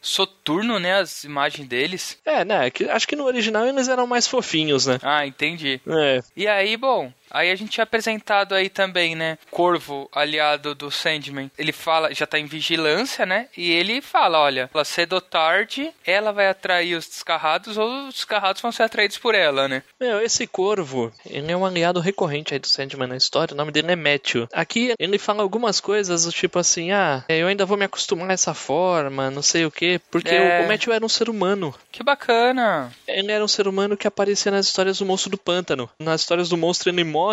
[0.01, 2.19] soturno, né, as imagens deles.
[2.25, 2.71] É, né?
[2.71, 4.99] que- Acho que no original eles eram mais fofinhos, né?
[5.03, 5.81] Ah, entendi.
[5.87, 9.37] É, E aí, bom, aí a gente é apresentado aí também, né?
[9.51, 11.51] Corvo, aliado do Sandman.
[11.59, 13.49] Ele fala, já tá em vigilância, né?
[13.57, 18.15] E ele fala, olha, ela cedo ou tarde, ela vai atrair os descarrados ou os
[18.15, 19.83] descarrados vão ser atraídos por ela, né?
[20.01, 23.73] Meu, esse corvo, ele é um aliado recorrente aí do Sandman na história, o nome
[23.73, 24.49] dele é Matthew.
[24.53, 28.35] Aqui ele fala algumas coisas do tipo assim, ah, eu ainda vou me acostumar a
[28.35, 30.61] essa forma, não sei o quê, porque É.
[30.61, 31.75] o, o Matthew era um ser humano.
[31.91, 32.93] Que bacana.
[33.07, 35.91] Ele era um ser humano que aparecia nas histórias do monstro do pântano.
[35.99, 37.24] Nas histórias do monstro ele morre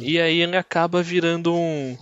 [0.00, 1.96] e aí ele acaba virando um.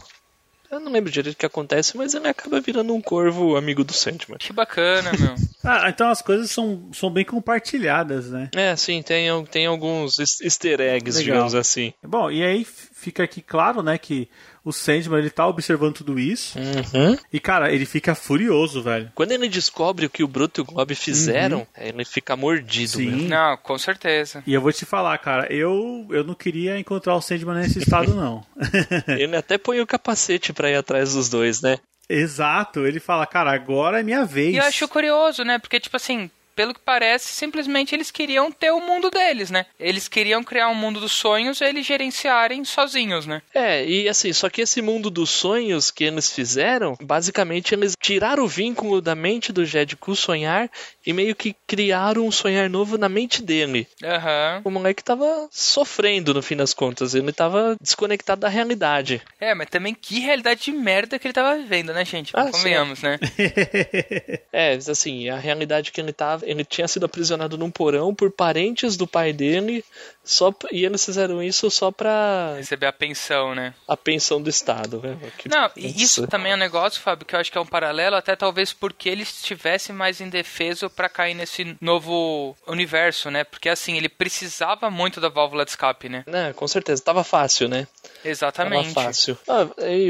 [0.70, 3.92] Eu não lembro direito o que acontece, mas ele acaba virando um corvo amigo do
[3.92, 4.38] Sandman.
[4.38, 5.34] Que bacana, meu.
[5.64, 8.50] Ah, então as coisas são, são bem compartilhadas, né?
[8.52, 11.34] É, sim, tem, tem alguns easter eggs, Legal.
[11.34, 11.94] digamos assim.
[12.02, 14.28] Bom, e aí fica aqui claro, né, que
[14.64, 16.58] o Sandman, ele tá observando tudo isso.
[16.58, 17.16] Uhum.
[17.32, 19.10] E, cara, ele fica furioso, velho.
[19.14, 22.98] Quando ele descobre o que o Bruto e o Glob fizeram, ele fica mordido.
[22.98, 23.10] Sim.
[23.10, 23.28] meu.
[23.28, 24.42] Não, com certeza.
[24.46, 28.14] E eu vou te falar, cara, eu, eu não queria encontrar o Sandman nesse estado,
[28.14, 28.44] não.
[29.08, 31.78] Ele até põe o capacete pra ir atrás dos dois, né?
[32.08, 34.54] Exato, ele fala, cara, agora é minha vez.
[34.54, 35.58] E eu acho curioso, né?
[35.58, 39.66] Porque, tipo assim, pelo que parece, simplesmente eles queriam ter o mundo deles, né?
[39.78, 43.42] Eles queriam criar um mundo dos sonhos e eles gerenciarem sozinhos, né?
[43.54, 48.44] É, e assim, só que esse mundo dos sonhos que eles fizeram, basicamente eles tiraram
[48.44, 50.70] o vínculo da mente do Jed com o sonhar
[51.06, 53.86] e meio que criaram um sonhar novo na mente dele.
[54.02, 54.62] Aham.
[54.64, 59.22] O moleque tava sofrendo no fim das contas, ele tava desconectado da realidade.
[59.40, 62.32] É, mas também que realidade de merda que ele tava vivendo, né, gente?
[62.34, 63.18] Ah, Convenhamos, né?
[64.52, 68.96] É, assim, a realidade que ele tava, ele tinha sido aprisionado num porão por parentes
[68.96, 69.84] do pai dele,
[70.24, 73.74] só e eles fizeram isso só pra Receber a pensão, né?
[73.88, 75.00] a pensão do Estado.
[75.02, 75.16] né?
[75.38, 76.30] Que- Não, e isso Nossa.
[76.30, 79.08] também é um negócio, Fábio, que eu acho que é um paralelo, até talvez porque
[79.08, 83.44] ele estivesse mais indefeso pra cair nesse novo universo, né?
[83.44, 86.24] Porque assim, ele precisava muito da válvula de escape, né?
[86.26, 87.86] Né, com certeza, tava fácil, né?
[88.24, 88.92] Exatamente.
[88.94, 89.36] Tava fácil.
[89.48, 89.66] Ah,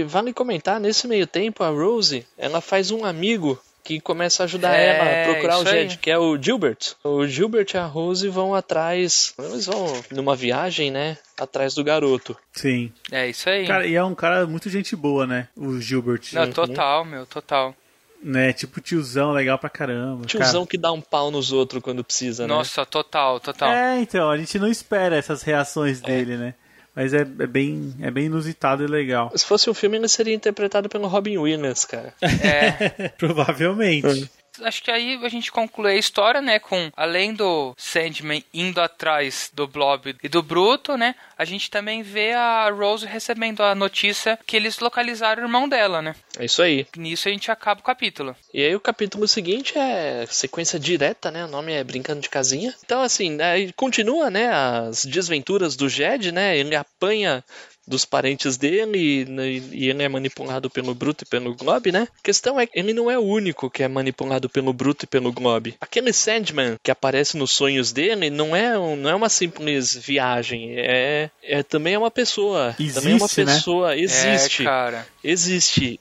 [0.06, 4.74] vale comentar, nesse meio tempo, a Rose, ela faz um amigo que começa a ajudar
[4.74, 5.64] É, ela a procurar o.
[5.66, 6.94] Jed, que é o Gilbert.
[7.02, 12.36] O Gilbert e a Rose vão atrás, eles vão numa viagem, né, atrás do garoto.
[12.52, 12.92] Sim.
[13.10, 13.66] É isso aí.
[13.66, 15.48] Cara, e é um cara muito gente boa, né?
[15.56, 16.22] O Gilbert.
[16.32, 17.74] Não, total, meu, total.
[18.22, 18.52] Né?
[18.52, 20.24] Tipo tiozão, legal pra caramba.
[20.26, 22.54] Tiozão que dá um pau nos outros quando precisa, né?
[22.54, 23.72] Nossa, total, total.
[23.72, 26.54] É, então, a gente não espera essas reações dele, né?
[26.94, 29.32] Mas é, é, bem, é bem inusitado e legal.
[29.34, 32.12] Se fosse um filme, ele seria interpretado pelo Robin Williams, cara.
[32.20, 33.08] É.
[33.16, 34.30] Provavelmente.
[34.60, 36.58] Acho que aí a gente conclui a história, né?
[36.58, 41.14] Com além do Sandman indo atrás do Blob e do Bruto, né?
[41.38, 46.02] A gente também vê a Rose recebendo a notícia que eles localizaram o irmão dela,
[46.02, 46.14] né?
[46.38, 46.86] É isso aí.
[46.96, 48.36] Nisso a gente acaba o capítulo.
[48.52, 51.44] E aí o capítulo seguinte é sequência direta, né?
[51.44, 52.74] O nome é Brincando de Casinha.
[52.84, 54.48] Então, assim, né, continua, né?
[54.52, 56.56] As desventuras do Jed, né?
[56.56, 57.44] Ele apanha
[57.86, 59.26] dos parentes dele
[59.72, 62.08] e ele é manipulado pelo Bruto e pelo Glob, né?
[62.18, 65.08] A questão é que ele não é o único que é manipulado pelo Bruto e
[65.08, 65.74] pelo Glob.
[65.80, 71.30] Aquele Sandman que aparece nos sonhos dele não é, não é uma simples viagem, é,
[71.42, 72.74] é também é uma pessoa.
[72.78, 73.54] Existe, também é uma né?
[73.54, 74.62] pessoa, existe.
[74.62, 75.06] É, cara.
[75.22, 76.00] Existe.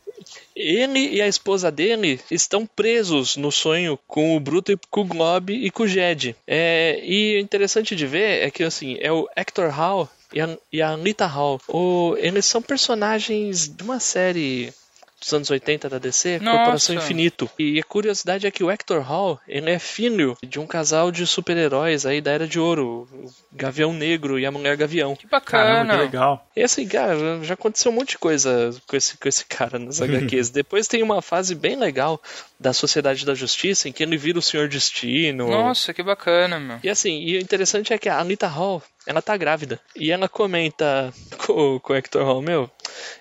[0.56, 5.06] Ele e a esposa dele estão presos no sonho com o Bruto e com o
[5.06, 6.36] Glob e com o Jed.
[6.46, 11.26] É, e interessante de ver é que assim, é o Hector Hall e a, Anita
[11.26, 11.60] Hall.
[11.68, 14.74] O, eles são personagens de uma série
[15.22, 16.58] dos anos 80 da DC, Nossa.
[16.58, 17.50] Corporação Infinito.
[17.58, 21.26] E a curiosidade é que o Hector Hall, ele é filho de um casal de
[21.28, 25.16] super-heróis aí da Era de Ouro, o Gavião Negro e a Mulher Gavião.
[25.16, 25.94] Que Caramba, bacana.
[25.94, 26.48] que legal.
[26.56, 30.02] E assim, cara, já aconteceu um monte de coisa com esse, com esse cara nas
[30.02, 30.50] HQs.
[30.50, 32.20] Depois tem uma fase bem legal
[32.60, 35.50] da Sociedade da Justiça, em que ele vira o Senhor Destino.
[35.50, 36.80] Nossa, que bacana, meu.
[36.84, 39.80] E assim, e o interessante é que a Anita Hall, ela tá grávida.
[39.96, 41.14] E ela comenta
[41.46, 42.70] com, com o Hector Hall, meu,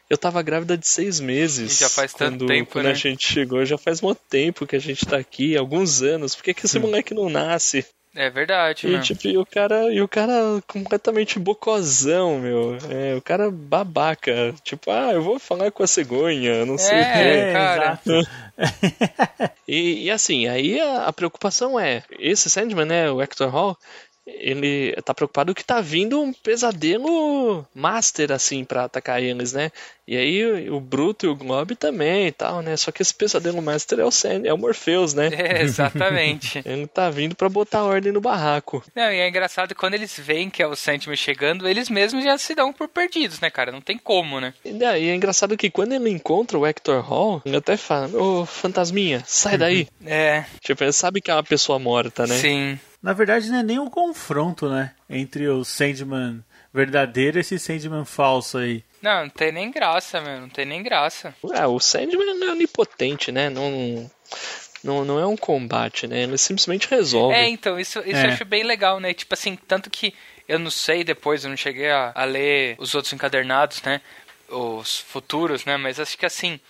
[0.08, 1.76] eu tava grávida de seis meses.
[1.76, 2.92] E já faz tanto quando, tempo, quando né?
[2.92, 6.34] a gente chegou, já faz muito tempo que a gente tá aqui, alguns anos.
[6.34, 7.84] Por que, que esse moleque não nasce?
[8.14, 10.34] É verdade, E, tipo, e o cara, e o cara
[10.66, 12.76] completamente bocozão, meu.
[12.90, 14.52] É, o cara babaca.
[14.64, 17.18] Tipo, ah, eu vou falar com a cegonha, não sei o quê.
[17.18, 18.00] É, cara.
[18.04, 18.30] exato.
[19.66, 23.78] E, e assim, aí a, a preocupação é, esse Sandman, né, o Hector Hall,
[24.26, 29.70] ele tá preocupado que tá vindo um pesadelo master, assim, pra atacar eles, né?
[30.06, 32.76] E aí o Bruto e o Glob também e tal, né?
[32.76, 35.30] Só que esse pesadelo master é o Sand, é o Morpheus, né?
[35.32, 36.60] É, exatamente.
[36.66, 38.82] Ele tá vindo pra botar ordem no barraco.
[38.94, 42.24] Não, e é engraçado que quando eles veem que é o Sandman chegando, eles mesmos
[42.24, 43.70] já se dão por perdidos, né, cara?
[43.70, 44.52] Não tem como, né?
[44.64, 48.44] E daí é engraçado que quando ele encontra o Hector Hall, ele até fala, ô
[48.44, 49.86] fantasminha, sai daí.
[50.04, 52.36] É, Tipo, ele sabe que é uma pessoa morta, né?
[52.36, 52.80] sim.
[53.02, 54.92] Na verdade, não é nem um confronto, né?
[55.08, 58.84] Entre o Sandman verdadeiro e esse Sandman falso aí.
[59.02, 60.40] Não, não tem nem graça, meu.
[60.42, 61.34] Não tem nem graça.
[61.54, 63.48] É, o Sandman não é onipotente, né?
[63.48, 64.10] Não,
[64.84, 66.22] não, não é um combate, né?
[66.22, 67.34] Ele simplesmente resolve.
[67.34, 68.26] É, então, isso, isso É.
[68.26, 69.14] eu acho bem legal, né?
[69.14, 70.14] Tipo assim, tanto que
[70.46, 74.00] eu não sei depois, eu não cheguei a, a ler os outros encadernados, né?
[74.48, 75.76] Os futuros, né?
[75.76, 76.60] Mas acho que assim,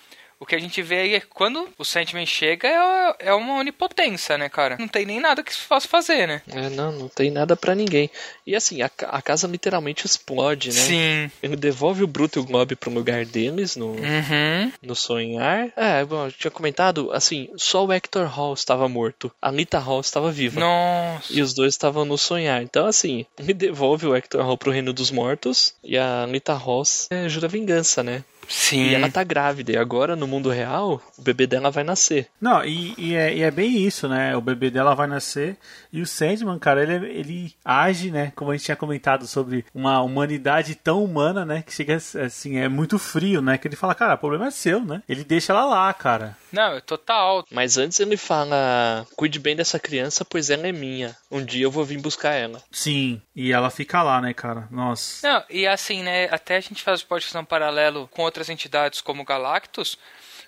[0.40, 3.58] o que a gente vê aí é que quando o Sandman chega é, é uma
[3.58, 4.76] onipotência, né, cara?
[4.78, 6.42] Não tem nem nada que se possa fazer, né?
[6.48, 8.10] É, não, não tem nada pra ninguém.
[8.46, 10.74] E assim, a, a casa literalmente explode, né?
[10.80, 11.30] Sim.
[11.42, 14.72] Ele devolve o Bruto e o Glob pro lugar deles, no, Uhum.
[14.82, 15.70] no sonhar.
[15.76, 19.30] É, bom, eu tinha comentado, assim, só o Hector Hall estava morto.
[19.42, 20.58] A Anita Hall estava viva.
[20.58, 21.32] Nossa.
[21.32, 22.62] E os dois estavam no sonhar.
[22.62, 25.74] Então, assim, ele devolve o Hector Hall pro reino dos mortos.
[25.84, 28.24] E a Anita Hall é, jura vingança, né?
[28.50, 28.82] Sim.
[28.82, 29.72] E ela tá grávida.
[29.72, 32.28] E agora, no mundo real, o bebê dela vai nascer.
[32.40, 34.36] Não, e, e é, e é bem isso, né?
[34.36, 35.56] O bebê dela vai nascer
[35.92, 38.32] e o Sandman, cara, ele, ele age, né?
[38.34, 41.62] Como a gente tinha comentado sobre uma humanidade tão humana, né?
[41.62, 43.56] Que chega assim, é muito frio, né?
[43.56, 45.02] Que ele fala, cara, o problema é seu, né?
[45.08, 46.36] Ele deixa ela lá, cara.
[46.52, 47.44] Não, é total.
[47.50, 51.16] Mas antes ele fala: Cuide bem dessa criança, pois ela é minha.
[51.30, 52.60] Um dia eu vou vir buscar ela.
[52.70, 54.66] Sim, e ela fica lá, né, cara?
[54.70, 55.26] Nossa.
[55.26, 56.28] Não, e assim, né?
[56.30, 59.98] Até a gente faz pode fazer um paralelo com outras entidades como o Galactus,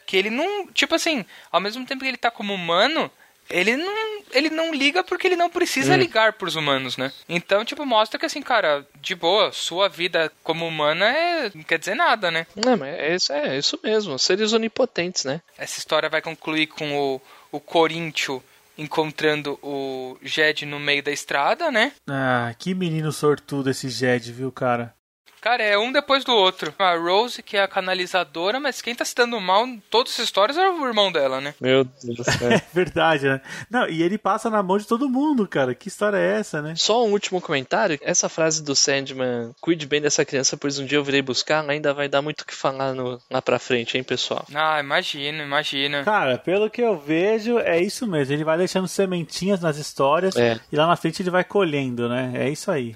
[0.07, 0.67] que ele não.
[0.69, 3.11] Tipo assim, ao mesmo tempo que ele tá como humano.
[3.51, 7.13] Ele não, ele não liga porque ele não precisa ligar pros humanos, né?
[7.29, 11.79] Então, tipo, mostra que assim, cara, de boa, sua vida como humana é, não quer
[11.79, 12.47] dizer nada, né?
[12.55, 14.19] Não, mas é isso, é isso mesmo.
[14.19, 15.43] Seres onipotentes, né?
[15.59, 18.43] Essa história vai concluir com o, o Coríntio
[18.79, 21.93] encontrando o Jed no meio da estrada, né?
[22.09, 24.95] Ah, que menino sortudo esse Jed, viu, cara?
[25.43, 26.73] Cara, é um depois do outro.
[26.79, 30.21] A Rose, que é a canalizadora, mas quem tá se dando mal em todas as
[30.21, 31.53] histórias é o irmão dela, né?
[31.61, 32.49] Meu Deus do céu.
[32.53, 33.41] É verdade, né?
[33.69, 35.75] Não, e ele passa na mão de todo mundo, cara.
[35.75, 36.75] Que história é essa, né?
[36.77, 37.99] Só um último comentário.
[38.03, 41.93] Essa frase do Sandman, cuide bem dessa criança, pois um dia eu virei buscar, ainda
[41.93, 44.47] vai dar muito o que falar no, lá pra frente, hein, pessoal?
[44.55, 46.05] Ah, imagina, imagina.
[46.05, 48.33] Cara, pelo que eu vejo, é isso mesmo.
[48.33, 50.61] Ele vai deixando sementinhas nas histórias É.
[50.71, 52.33] e lá na frente ele vai colhendo, né?
[52.37, 52.95] É isso aí.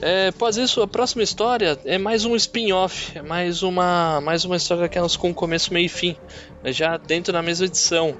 [0.00, 0.30] É,
[0.62, 5.16] isso, a próxima história é mais um spin-off, é mais uma, mais uma história daquelas
[5.16, 6.16] com começo, meio e fim,
[6.66, 8.14] já dentro da mesma edição,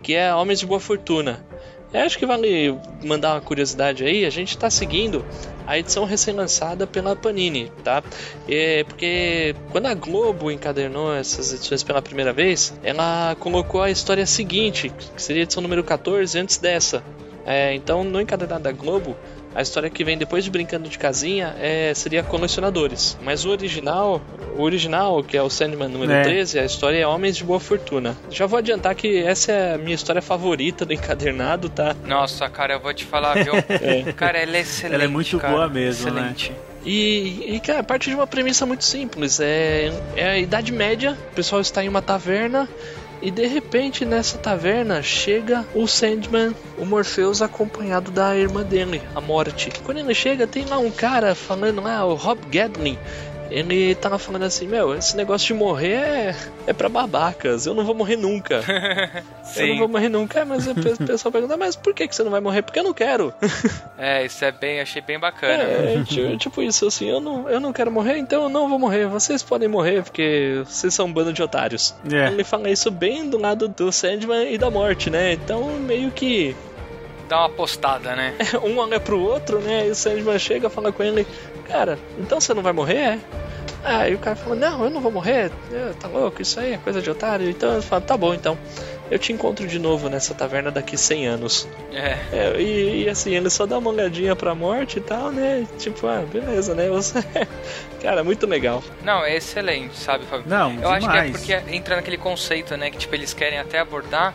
[0.00, 1.44] que é Homens de Boa Fortuna.
[1.92, 4.26] É, acho que vale mandar uma curiosidade aí.
[4.26, 5.24] A gente está seguindo
[5.66, 8.02] a edição recém-lançada pela Panini, tá?
[8.46, 14.26] É porque quando a Globo encadernou essas edições pela primeira vez, ela colocou a história
[14.26, 17.02] seguinte, que seria a edição número 14 antes dessa.
[17.46, 19.16] É, então, no encadernado da Globo,
[19.54, 23.18] a história que vem depois de Brincando de Casinha é, seria Colecionadores.
[23.22, 24.20] Mas o original,
[24.56, 26.22] o original, que é o Sandman número é.
[26.22, 28.16] 13, a história é Homens de Boa Fortuna.
[28.30, 31.96] Já vou adiantar que essa é a minha história favorita do encadernado, tá?
[32.06, 33.54] Nossa, cara, eu vou te falar, viu?
[33.68, 34.12] é.
[34.12, 34.94] Cara, ela é excelente.
[34.94, 35.52] Ela é muito cara.
[35.52, 36.20] boa mesmo, né?
[36.20, 36.50] excelente.
[36.52, 36.58] né?
[36.84, 39.40] E, e, cara, parte de uma premissa muito simples.
[39.40, 42.68] É, é a Idade Média, o pessoal está em uma taverna
[43.20, 49.20] e de repente nessa taverna chega o Sandman, o Morpheus acompanhado da irmã dele, a
[49.20, 49.70] Morte.
[49.84, 52.98] Quando ele chega, tem lá um cara falando lá, o Rob Gadlin
[53.50, 57.84] ele tava falando assim, meu, esse negócio de morrer é, é pra babacas, eu não
[57.84, 58.62] vou morrer nunca.
[59.56, 62.30] eu não vou morrer nunca, mas o pessoal pergunta, mas por que, que você não
[62.30, 62.62] vai morrer?
[62.62, 63.32] Porque eu não quero.
[63.96, 65.62] é, isso é bem, achei bem bacana.
[65.62, 68.78] É, tipo, tipo, isso, assim, eu não, eu não quero morrer, então eu não vou
[68.78, 69.06] morrer.
[69.06, 71.94] Vocês podem morrer, porque vocês são um bando de otários.
[72.10, 72.28] É.
[72.28, 75.32] Ele fala isso bem do lado do Sandman e da morte, né?
[75.32, 76.54] Então meio que
[77.28, 78.34] dá uma postada, né?
[78.64, 79.86] um olha pro outro, né?
[79.86, 81.26] E o Sandman chega, fala com ele:
[81.68, 82.96] Cara, então você não vai morrer?
[82.96, 83.18] É?
[83.84, 85.50] Aí o cara fala: Não, eu não vou morrer.
[86.00, 86.42] Tá louco?
[86.42, 87.48] Isso aí é coisa de otário.
[87.48, 88.58] Então ele fala: Tá bom, então.
[89.10, 91.68] Eu te encontro de novo nessa taverna daqui 100 anos.
[91.90, 92.18] É.
[92.30, 95.66] é e, e, assim, ele só dá uma olhadinha pra morte e tal, né?
[95.78, 96.90] Tipo, ah, beleza, né?
[96.90, 97.24] Você...
[98.02, 98.84] Cara, muito legal.
[99.02, 100.44] Não, é excelente, sabe, Fábio?
[100.46, 101.04] Não, Eu demais.
[101.04, 101.10] acho
[101.42, 102.90] que é porque entra naquele conceito, né?
[102.90, 104.34] Que tipo, eles querem até abordar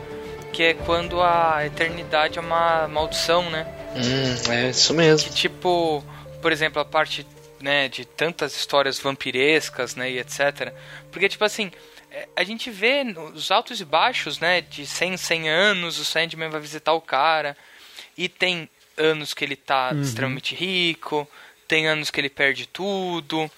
[0.51, 3.67] que é quando a eternidade é uma maldição, né?
[3.95, 5.29] Hum, é isso mesmo.
[5.29, 6.03] Que tipo,
[6.43, 7.25] por exemplo, a parte
[7.62, 10.73] né, de tantas histórias vampirescas, né, e etc.
[11.10, 11.71] Porque tipo assim,
[12.12, 16.49] é, a gente vê os altos e baixos, né, de 100 100 anos, o Sandman
[16.49, 17.56] vai visitar o cara
[18.17, 20.01] e tem anos que ele tá uhum.
[20.01, 21.27] extremamente rico,
[21.65, 23.49] tem anos que ele perde tudo,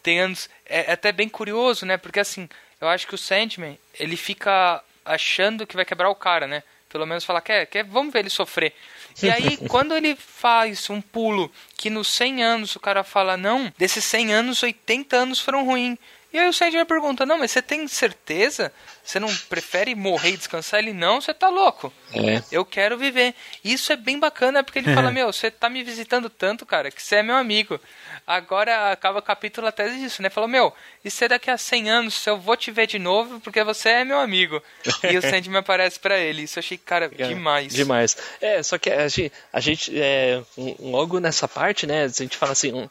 [0.00, 1.96] tem anos é, é até bem curioso, né?
[1.96, 2.48] Porque assim,
[2.80, 6.62] eu acho que o Sandman, ele fica achando que vai quebrar o cara, né?
[6.88, 8.74] Pelo menos falar, quer, quer, vamos ver ele sofrer.
[9.22, 13.72] E aí, quando ele faz um pulo que nos 100 anos o cara fala, não,
[13.76, 15.98] desses 100 anos, 80 anos foram ruins.
[16.30, 18.70] E aí o Sandman pergunta, não, mas você tem certeza?
[19.02, 20.80] Você não prefere morrer e descansar?
[20.80, 21.90] Ele, não, você tá louco.
[22.12, 22.42] É.
[22.52, 23.34] Eu quero viver.
[23.64, 27.02] Isso é bem bacana, porque ele fala, meu, você tá me visitando tanto, cara, que
[27.02, 27.80] você é meu amigo.
[28.26, 30.28] Agora acaba o capítulo até disso, né?
[30.28, 33.40] Falou, meu, e se daqui a 100 anos se eu vou te ver de novo
[33.40, 34.62] porque você é meu amigo?
[35.10, 36.42] e o Sandman aparece para ele.
[36.42, 37.72] Isso eu achei, cara, é, demais.
[37.72, 38.16] Demais.
[38.42, 40.42] É, só que a gente, a gente é,
[40.78, 42.04] logo nessa parte, né?
[42.04, 42.86] A gente fala assim, um,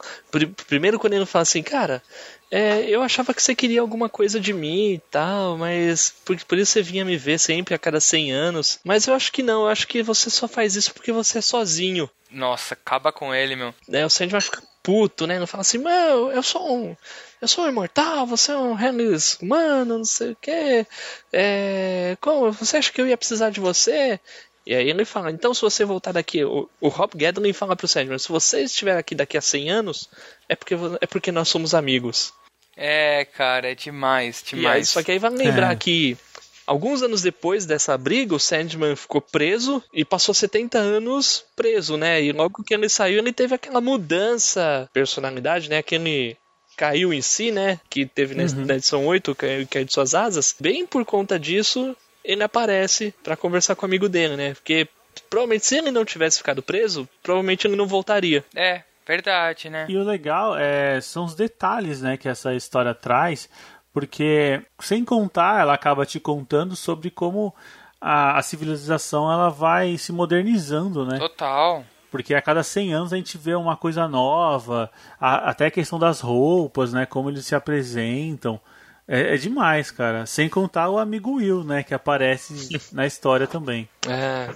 [0.66, 2.02] primeiro quando ele fala assim, cara,
[2.50, 6.58] é, eu achava que você queria alguma coisa de mim e tal, mas por, por
[6.58, 8.80] isso você vinha me ver sempre a cada 100 anos.
[8.84, 11.42] Mas eu acho que não, eu acho que você só faz isso porque você é
[11.42, 12.10] sozinho.
[12.32, 13.74] Nossa, acaba com ele, meu.
[13.92, 15.38] É, o Sandman fica puto, né?
[15.38, 16.96] Não fala assim, meu, eu sou um.
[17.42, 20.88] Eu sou um imortal, você é um Henry humano, não sei o quê.
[21.32, 24.20] É, como, você acha que eu ia precisar de você?
[24.68, 27.88] E aí ele fala, então se você voltar daqui, o, o Rob Gadlin fala pro
[27.88, 30.10] Sandman, se você estiver aqui daqui a 100 anos,
[30.50, 32.34] é porque, é porque nós somos amigos.
[32.76, 34.76] É, cara, é demais, demais.
[34.76, 35.76] Aí, só que aí vai lembrar é.
[35.78, 36.18] que
[36.66, 42.22] Alguns anos depois dessa briga, o Sandman ficou preso e passou 70 anos preso, né?
[42.22, 45.78] E logo que ele saiu, ele teve aquela mudança personalidade, né?
[45.78, 46.36] Aquele
[46.76, 47.80] caiu em si, né?
[47.90, 48.66] Que teve uhum.
[48.66, 50.54] na edição 8, caiu, caiu de suas asas.
[50.60, 51.96] Bem por conta disso,
[52.28, 54.54] ele aparece para conversar com o amigo dele, né?
[54.54, 54.88] Porque
[55.30, 58.46] provavelmente se ele não tivesse ficado preso, provavelmente ele não voltaria.
[58.56, 59.88] É, verdade, né?
[59.90, 63.50] E o legal é, são os detalhes, né, que essa história traz
[63.98, 67.52] porque sem contar, ela acaba te contando sobre como
[68.00, 71.18] a, a civilização ela vai se modernizando, né?
[71.18, 71.84] Total.
[72.12, 75.98] Porque a cada 100 anos a gente vê uma coisa nova, a, até a questão
[75.98, 77.08] das roupas, né?
[77.08, 78.62] Como eles se apresentam.
[79.08, 80.26] É, é, demais, cara.
[80.26, 81.82] Sem contar o amigo Will, né?
[81.84, 82.54] Que aparece
[82.92, 83.88] na história também.
[84.08, 84.50] É,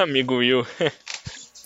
[0.00, 0.66] amigo Will.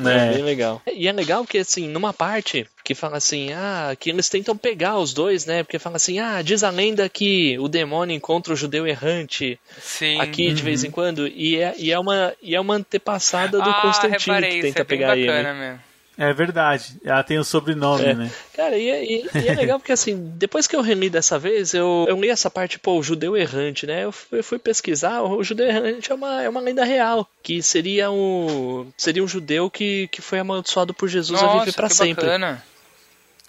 [0.09, 0.31] É.
[0.31, 0.81] é bem legal.
[0.91, 4.99] E é legal que, assim, numa parte que fala assim, ah, que eles tentam pegar
[4.99, 5.63] os dois, né?
[5.63, 10.19] Porque fala assim, ah, diz a lenda que o demônio encontra o judeu errante Sim.
[10.19, 10.55] aqui uhum.
[10.55, 11.29] de vez em quando.
[11.29, 14.85] E é, e é, uma, e é uma antepassada do ah, Constantino que tenta é
[14.85, 15.31] pegar ele.
[15.31, 15.90] Mesmo.
[16.21, 18.13] É verdade, ela tem o sobrenome, é.
[18.15, 18.31] né?
[18.55, 21.73] Cara, e, é, e, e, é legal porque assim, depois que eu reli dessa vez,
[21.73, 24.05] eu, eu li essa parte, pô, o judeu errante, né?
[24.05, 28.11] Eu, eu fui pesquisar, o judeu errante é uma, é uma lenda real, que seria
[28.11, 32.27] um, seria um judeu que, que foi amaldiçoado por Jesus Nossa, a viver para sempre.
[32.27, 32.63] Bacana.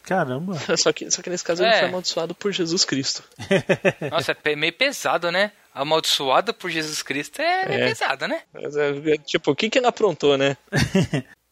[0.04, 0.58] Caramba.
[0.78, 1.68] só, que, só que nesse caso é.
[1.68, 3.22] ele foi amaldiçoado por Jesus Cristo.
[4.10, 5.52] Nossa, é meio pesado, né?
[5.74, 7.88] amaldiçoada por Jesus Cristo é, é.
[7.88, 8.42] pesada, né?
[8.54, 10.58] É, tipo, o que, que ela aprontou, né?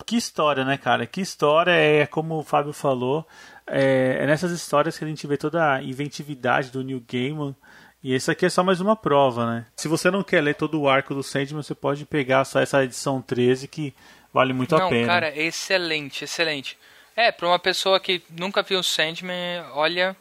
[0.09, 1.05] Que história, né, cara?
[1.05, 3.27] Que história é como o Fábio falou.
[3.67, 7.55] É, é, nessas histórias que a gente vê toda a inventividade do New Gaiman.
[8.03, 9.67] E esse aqui é só mais uma prova, né?
[9.75, 12.83] Se você não quer ler todo o arco do Sandman, você pode pegar só essa
[12.83, 13.93] edição 13 que
[14.33, 15.01] vale muito não, a pena.
[15.01, 16.75] Não, cara, é excelente, excelente.
[17.15, 20.17] É, pra uma pessoa que nunca viu o Sandman, olha,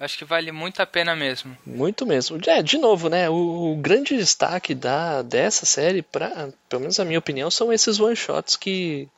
[0.00, 1.56] acho que vale muito a pena mesmo.
[1.64, 2.40] Muito mesmo.
[2.46, 3.28] É, de novo, né?
[3.28, 8.00] O, o grande destaque da, dessa série, pra, pelo menos a minha opinião, são esses
[8.00, 9.08] one-shots que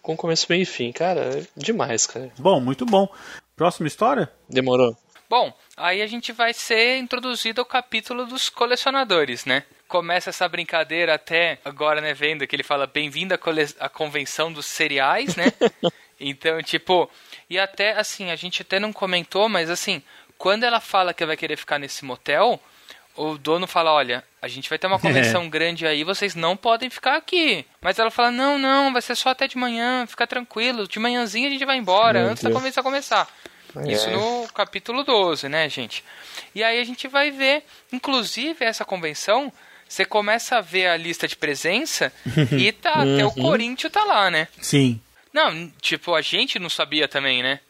[0.00, 0.92] com começo, meio e fim.
[0.92, 2.30] Cara, é demais, cara.
[2.38, 3.08] Bom, muito bom.
[3.56, 4.30] Próxima história?
[4.48, 4.96] Demorou.
[5.28, 9.64] Bom, aí a gente vai ser introduzido ao capítulo dos colecionadores, né?
[9.86, 13.62] Começa essa brincadeira até agora, né, vendo que ele fala bem-vindo à, cole...
[13.78, 15.52] à convenção dos cereais, né?
[16.18, 17.08] então, tipo,
[17.48, 20.02] e até assim, a gente até não comentou, mas assim,
[20.40, 22.58] quando ela fala que vai querer ficar nesse motel,
[23.14, 25.48] o dono fala: Olha, a gente vai ter uma convenção é.
[25.50, 27.66] grande aí, vocês não podem ficar aqui.
[27.78, 30.88] Mas ela fala: Não, não, vai ser só até de manhã, fica tranquilo.
[30.88, 32.54] De manhãzinha a gente vai embora, Meu antes Deus.
[32.54, 33.28] da convenção começar.
[33.76, 33.92] É.
[33.92, 36.02] Isso no capítulo 12, né, gente?
[36.54, 37.62] E aí a gente vai ver,
[37.92, 39.52] inclusive, essa convenção.
[39.86, 42.12] Você começa a ver a lista de presença
[42.56, 43.42] e tá, até o uhum.
[43.42, 44.48] Corinthians tá lá, né?
[44.62, 45.00] Sim.
[45.34, 47.60] Não, tipo, a gente não sabia também, né?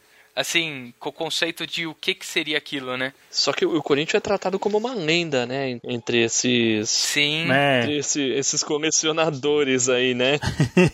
[0.41, 3.13] Assim, com o conceito de o que, que seria aquilo, né?
[3.31, 5.79] Só que o Corinthians é tratado como uma lenda, né?
[5.85, 6.91] Entre esses.
[6.91, 7.51] Sim.
[7.51, 7.81] É.
[7.81, 10.39] Entre esse, esses colecionadores aí, né?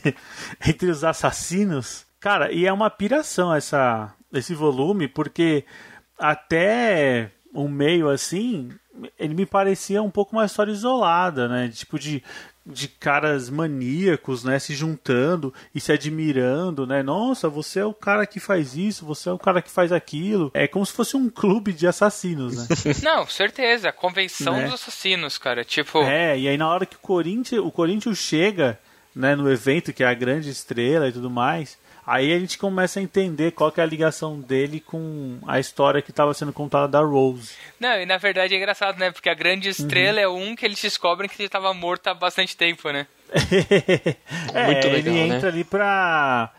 [0.67, 2.05] entre os assassinos.
[2.21, 5.65] Cara, e é uma piração essa, esse volume, porque
[6.19, 8.71] até um meio assim,
[9.19, 11.69] ele me parecia um pouco uma história isolada, né?
[11.69, 12.23] Tipo de
[12.67, 17.03] de caras maníacos, né, se juntando e se admirando, né?
[17.03, 20.51] Nossa, você é o cara que faz isso, você é o cara que faz aquilo.
[20.53, 22.67] É como se fosse um clube de assassinos, né?
[23.05, 24.65] Não, certeza, convenção né?
[24.65, 26.03] dos assassinos, cara, tipo.
[26.03, 28.79] É, e aí na hora que o Corinthians, o Corinthians chega,
[29.15, 33.01] né, no evento que é a grande estrela e tudo mais, Aí a gente começa
[33.01, 37.01] a entender qual é a ligação dele com a história que estava sendo contada da
[37.01, 37.55] Rose.
[37.81, 39.11] Não, e na verdade é engraçado, né?
[39.11, 40.25] Porque a grande estrela uhum.
[40.25, 43.09] é um que eles descobrem que ele estava morto há bastante tempo, né?
[44.55, 45.49] é, Muito legal, ele entra né?
[45.49, 46.53] ali pra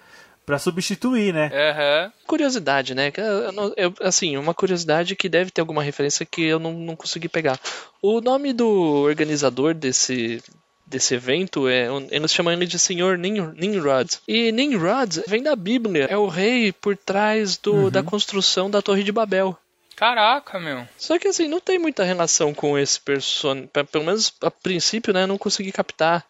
[0.46, 1.52] para substituir, né?
[1.54, 2.12] Uhum.
[2.26, 3.12] Curiosidade, né?
[3.18, 7.28] Eu, eu, assim, uma curiosidade que deve ter alguma referência que eu não, não consegui
[7.28, 7.60] pegar.
[8.02, 10.42] O nome do organizador desse
[10.88, 14.20] desse evento, é, eles chamam ele de Senhor Nimrod.
[14.28, 17.90] E Nimrod vem da Bíblia, é o rei por trás do, uhum.
[17.90, 19.58] da construção da Torre de Babel.
[19.96, 20.88] Caraca, meu.
[20.96, 23.68] Só que assim, não tem muita relação com esse personagem.
[23.92, 25.26] Pelo menos a princípio, né?
[25.26, 26.24] Não consegui captar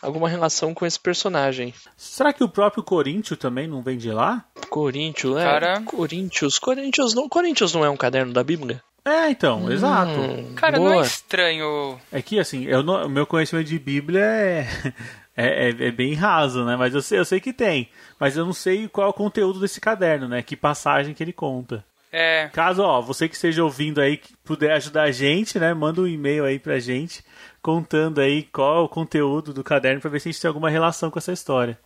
[0.00, 1.74] alguma relação com esse personagem.
[1.96, 4.44] Será que o próprio Corinthians também não vem de lá?
[4.70, 5.42] Corinthians, é.
[5.42, 5.82] Cara...
[5.82, 6.60] Corinthians.
[6.60, 8.80] Corinthians não, Corinthians não é um caderno da Bíblia?
[9.04, 10.12] É, então, hum, exato.
[10.54, 10.90] Cara, boa.
[10.90, 11.98] não é estranho.
[12.12, 14.68] É que, assim, o meu conhecimento de Bíblia é,
[15.36, 16.76] é, é, é, bem raso, né?
[16.76, 17.88] Mas eu sei, eu sei que tem.
[18.18, 20.42] Mas eu não sei qual é o conteúdo desse caderno, né?
[20.42, 21.84] Que passagem que ele conta.
[22.10, 22.48] É.
[22.52, 25.72] Caso, ó, você que esteja ouvindo aí, que puder ajudar a gente, né?
[25.74, 27.22] Manda um e-mail aí pra gente
[27.60, 30.70] contando aí qual é o conteúdo do caderno pra ver se a gente tem alguma
[30.70, 31.78] relação com essa história.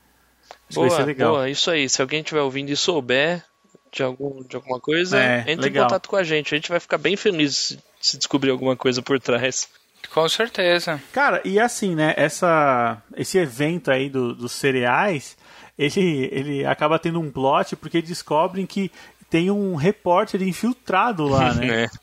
[0.69, 1.15] Acho boa.
[1.15, 1.89] Boa, isso aí.
[1.89, 3.45] Se alguém estiver ouvindo e souber,
[3.93, 5.84] de, algum, de alguma coisa, é, entre legal.
[5.84, 6.55] em contato com a gente.
[6.55, 9.68] A gente vai ficar bem feliz se descobrir alguma coisa por trás.
[10.12, 11.01] Com certeza.
[11.12, 12.14] Cara, e assim, né?
[12.16, 15.36] Essa, esse evento aí do, dos cereais,
[15.78, 18.90] ele, ele acaba tendo um plot porque descobrem que
[19.30, 21.88] tem um repórter infiltrado lá, né?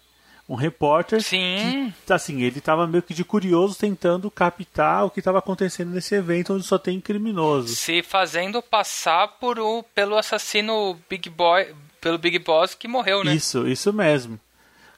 [0.50, 1.94] um repórter Sim.
[2.04, 6.16] que, assim, ele estava meio que de curioso tentando captar o que estava acontecendo nesse
[6.16, 7.76] evento onde só tem criminoso.
[7.76, 13.36] Se fazendo passar por o, pelo assassino Big Boy, pelo Big Boss que morreu, né?
[13.36, 14.40] Isso, isso mesmo.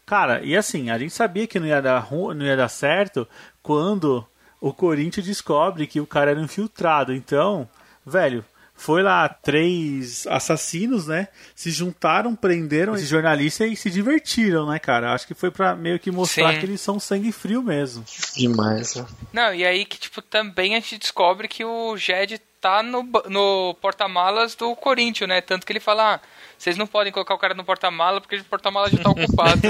[0.06, 3.28] Cara, e assim, a gente sabia que não ia dar, não ia dar certo
[3.62, 4.26] quando
[4.62, 7.14] o Corinthians descobre que o cara era infiltrado.
[7.14, 7.68] Então,
[8.06, 8.46] velho,
[8.82, 11.28] foi lá três assassinos, né?
[11.54, 15.14] Se juntaram, prenderam esse jornalista e se divertiram, né, cara?
[15.14, 16.60] Acho que foi para meio que mostrar Sim.
[16.60, 18.04] que eles são sangue frio mesmo.
[18.36, 19.06] Demais, né?
[19.32, 23.76] Não, e aí que, tipo, também a gente descobre que o Jed tá no, no
[23.80, 25.42] porta-malas do Corinthians, né?
[25.42, 26.20] Tanto que ele fala, ah,
[26.62, 29.62] vocês não podem colocar o cara no porta-mala porque o porta-mala já tá ocupado.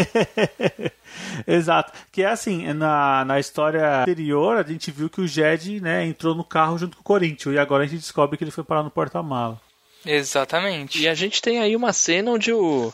[1.48, 1.94] Exato.
[2.12, 6.36] Que é assim, na, na história anterior, a gente viu que o Jed, né, entrou
[6.36, 7.56] no carro junto com o Corinthians.
[7.56, 9.58] E agora a gente descobre que ele foi parar no porta-mala.
[10.06, 11.02] Exatamente.
[11.02, 12.94] E a gente tem aí uma cena onde o,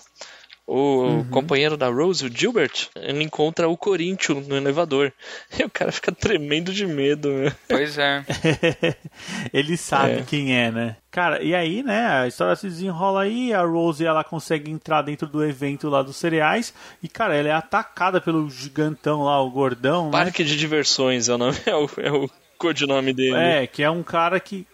[0.67, 1.23] o uhum.
[1.29, 5.13] companheiro da Rose, o Gilbert, ele encontra o Corinthians no elevador.
[5.57, 7.29] E o cara fica tremendo de medo.
[7.29, 7.55] Né?
[7.69, 8.25] Pois é.
[9.53, 10.23] ele sabe é.
[10.23, 10.97] quem é, né?
[11.09, 15.25] Cara, e aí, né, a história se desenrola aí, a Rose, ela consegue entrar dentro
[15.25, 20.07] do evento lá dos cereais, e, cara, ela é atacada pelo gigantão lá, o gordão,
[20.07, 20.11] né?
[20.11, 20.49] Parque né?
[20.49, 23.35] de diversões é o nome, é o, é o codinome dele.
[23.35, 24.67] É, que é um cara que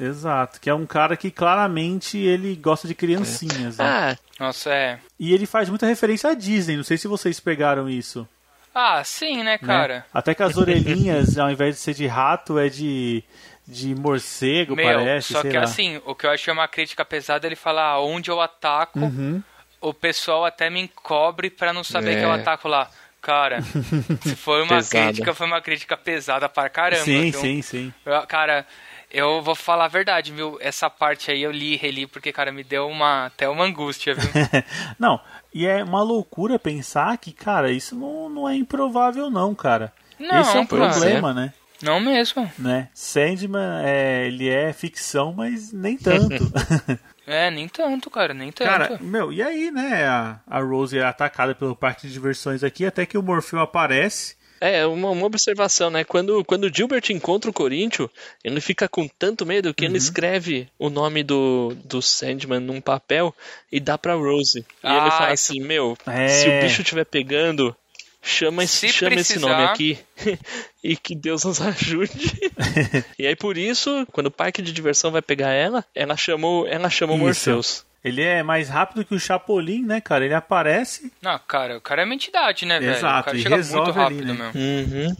[0.00, 3.76] Exato, que é um cara que claramente ele gosta de criancinhas.
[3.76, 3.84] Né?
[3.84, 4.98] Ah, nossa, é.
[5.18, 8.26] E ele faz muita referência à Disney, não sei se vocês pegaram isso.
[8.74, 9.58] Ah, sim, né, né?
[9.58, 9.94] cara?
[9.96, 10.04] Né?
[10.14, 13.22] Até que as orelhinhas, ao invés de ser de rato, é de,
[13.66, 15.34] de morcego, Meu, parece.
[15.34, 15.64] Só que lá.
[15.64, 19.42] assim, o que eu achei uma crítica pesada ele falar ah, onde eu ataco, uhum.
[19.82, 22.20] o pessoal até me encobre para não saber é.
[22.20, 22.40] que eu é.
[22.40, 22.88] ataco lá.
[23.20, 23.60] Cara,
[24.22, 27.04] se foi uma crítica, foi uma crítica pesada para caramba.
[27.04, 27.92] Sim, então, sim, sim.
[28.26, 28.66] Cara,
[29.10, 30.56] eu vou falar a verdade, viu?
[30.60, 34.14] Essa parte aí eu li e reli porque, cara, me deu uma até uma angústia,
[34.14, 34.30] viu?
[34.98, 35.20] não,
[35.52, 39.92] e é uma loucura pensar que, cara, isso não, não é improvável não, cara.
[40.18, 41.52] Não, Esse é um problema, né?
[41.82, 42.50] Não mesmo.
[42.58, 42.88] Né?
[42.92, 46.52] Sandman, é, ele é ficção, mas nem tanto.
[47.26, 48.68] é, nem tanto, cara, nem tanto.
[48.68, 50.06] Cara, meu, e aí, né?
[50.06, 54.36] A, a Rose é atacada pelo parque de diversões aqui, até que o Morfeu aparece
[54.60, 56.04] é, uma, uma observação, né?
[56.04, 58.10] Quando, quando o Gilbert encontra o Corinthians,
[58.44, 59.90] ele fica com tanto medo que uhum.
[59.90, 63.34] ele escreve o nome do, do Sandman num papel
[63.72, 64.60] e dá pra Rose.
[64.60, 66.28] E ah, ele fala assim, meu, é...
[66.28, 67.74] se o bicho estiver pegando,
[68.22, 69.98] chama, chama esse nome aqui
[70.84, 72.52] e que Deus nos ajude.
[73.18, 76.90] e aí por isso, quando o parque de diversão vai pegar ela, ela chamou, ela
[76.90, 77.84] chamou Morpheus.
[78.02, 80.24] Ele é mais rápido que o Chapolin, né, cara?
[80.24, 81.12] Ele aparece.
[81.20, 82.92] Não, cara, o cara é uma entidade, né, velho?
[82.92, 84.52] Exato, o cara chega muito rápido ali, né?
[84.54, 84.96] mesmo.
[84.96, 85.16] Uhum.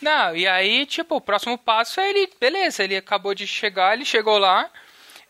[0.00, 4.04] Não, e aí, tipo, o próximo passo é ele, beleza, ele acabou de chegar, ele
[4.04, 4.70] chegou lá,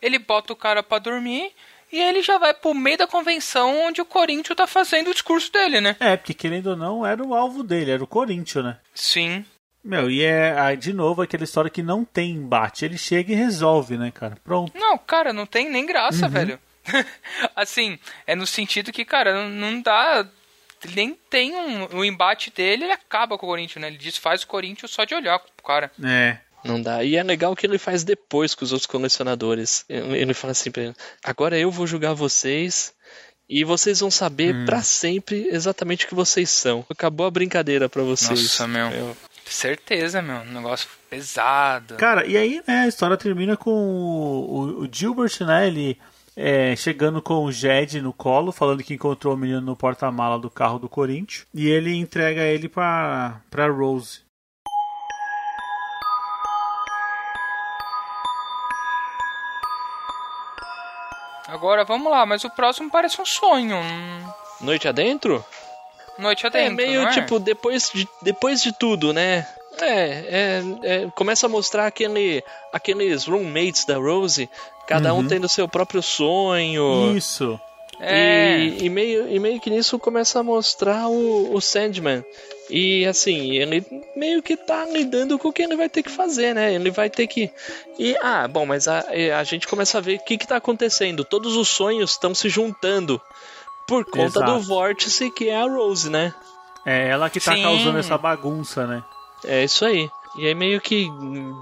[0.01, 1.51] ele bota o cara para dormir
[1.91, 5.51] e ele já vai pro meio da convenção onde o Corinthians tá fazendo o discurso
[5.51, 5.95] dele, né?
[5.99, 8.77] É, porque querendo ou não, era o alvo dele, era o Corinthians, né?
[8.95, 9.45] Sim.
[9.83, 12.85] Meu, e é de novo aquela história que não tem embate.
[12.85, 14.37] Ele chega e resolve, né, cara?
[14.43, 14.71] Pronto.
[14.75, 16.31] Não, cara, não tem nem graça, uhum.
[16.31, 16.59] velho.
[17.55, 20.27] assim, é no sentido que, cara, não dá.
[20.93, 23.87] Nem tem um, um embate dele, ele acaba com o Corinthians, né?
[23.87, 25.89] Ele desfaz o Corinthians só de olhar pro cara.
[26.03, 26.37] É.
[26.63, 27.03] Não dá.
[27.03, 29.85] E é legal que ele faz depois com os outros colecionadores.
[29.89, 32.93] Ele fala assim pra ele, agora eu vou julgar vocês
[33.49, 34.65] e vocês vão saber hum.
[34.65, 36.85] para sempre exatamente o que vocês são.
[36.89, 38.41] Acabou a brincadeira para vocês.
[38.41, 38.89] Nossa, meu.
[38.89, 39.17] meu.
[39.45, 40.37] Certeza, meu.
[40.37, 41.95] Um negócio pesado.
[41.95, 45.67] Cara, e aí, né, a história termina com o, o, o Gilbert, né?
[45.67, 45.99] Ele
[46.35, 50.49] é, chegando com o Jed no colo, falando que encontrou o menino no porta-mala do
[50.49, 51.45] carro do Corinthians.
[51.53, 54.21] E ele entrega ele pra, pra Rose.
[61.47, 63.77] Agora vamos lá, mas o próximo parece um sonho.
[64.59, 65.45] Noite adentro?
[66.17, 66.67] Noite adentro.
[66.67, 67.11] É meio é?
[67.11, 69.47] tipo, depois de, depois de tudo, né?
[69.83, 74.49] É, é, é, começa a mostrar aquele, aqueles roommates da Rose,
[74.87, 75.19] cada uhum.
[75.19, 77.15] um tendo seu próprio sonho.
[77.15, 77.59] Isso.
[77.99, 78.59] É.
[78.59, 82.23] E, e, meio, e meio que nisso começa a mostrar o, o Sandman.
[82.69, 86.55] E assim, ele meio que tá lidando com o que ele vai ter que fazer,
[86.55, 86.73] né?
[86.73, 87.51] Ele vai ter que.
[87.99, 89.05] E, ah, bom, mas a,
[89.37, 91.23] a gente começa a ver o que, que tá acontecendo.
[91.23, 93.21] Todos os sonhos estão se juntando
[93.87, 94.53] por conta Exato.
[94.53, 96.33] do vórtice que é a Rose, né?
[96.85, 97.63] É ela que tá Sim.
[97.63, 99.03] causando essa bagunça, né?
[99.45, 100.09] É isso aí.
[100.35, 101.07] E aí meio que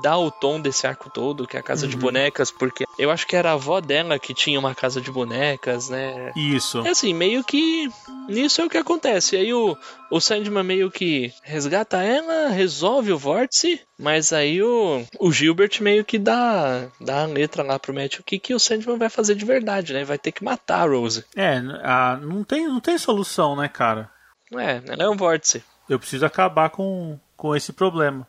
[0.01, 1.91] dá o tom desse arco todo, que é a casa uhum.
[1.91, 5.11] de bonecas, porque eu acho que era a avó dela que tinha uma casa de
[5.11, 6.31] bonecas, né?
[6.35, 6.85] Isso.
[6.85, 7.89] É assim, meio que
[8.29, 9.35] nisso é o que acontece.
[9.35, 9.77] Aí o,
[10.09, 16.05] o Sandman meio que resgata ela, resolve o vórtice, mas aí o, o Gilbert meio
[16.05, 19.35] que dá, dá a letra lá pro Matt o que, que o Sandman vai fazer
[19.35, 20.05] de verdade, né?
[20.05, 21.25] Vai ter que matar a Rose.
[21.35, 24.09] É, a, não, tem, não tem solução, né, cara?
[24.53, 25.61] É, ela é um vórtice.
[25.89, 28.27] Eu preciso acabar com, com esse problema.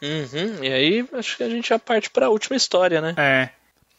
[0.00, 3.14] Uhum, e aí acho que a gente já parte para a última história, né?
[3.18, 3.50] É.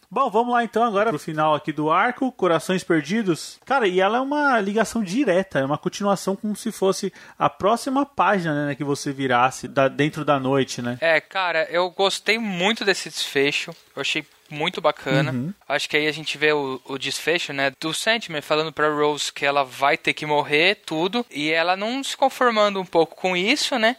[0.09, 3.59] Bom, vamos lá então agora pro final aqui do arco, Corações Perdidos.
[3.63, 8.07] Cara, e ela é uma ligação direta, é uma continuação como se fosse a próxima
[8.07, 10.97] página, né, que você virasse da, dentro da noite, né?
[10.99, 13.69] É, cara, eu gostei muito desse desfecho.
[13.95, 15.31] Eu achei muito bacana.
[15.31, 15.53] Uhum.
[15.67, 19.31] Acho que aí a gente vê o, o, desfecho, né, do Sandman falando pra Rose
[19.31, 23.37] que ela vai ter que morrer, tudo, e ela não se conformando um pouco com
[23.37, 23.95] isso, né,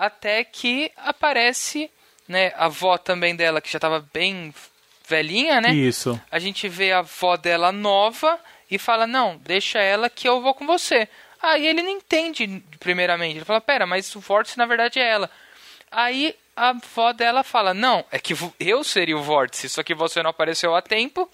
[0.00, 1.90] até que aparece,
[2.26, 4.54] né, a avó também dela, que já estava bem
[5.06, 5.74] velhinha, né?
[5.74, 6.18] Isso.
[6.30, 8.40] A gente vê a avó dela nova
[8.70, 11.06] e fala: Não, deixa ela que eu vou com você.
[11.42, 13.36] Aí ele não entende, primeiramente.
[13.36, 15.30] Ele fala: Pera, mas o vórtice na verdade é ela.
[15.90, 20.22] Aí a avó dela fala: Não, é que eu seria o vórtice, só que você
[20.22, 21.28] não apareceu a tempo.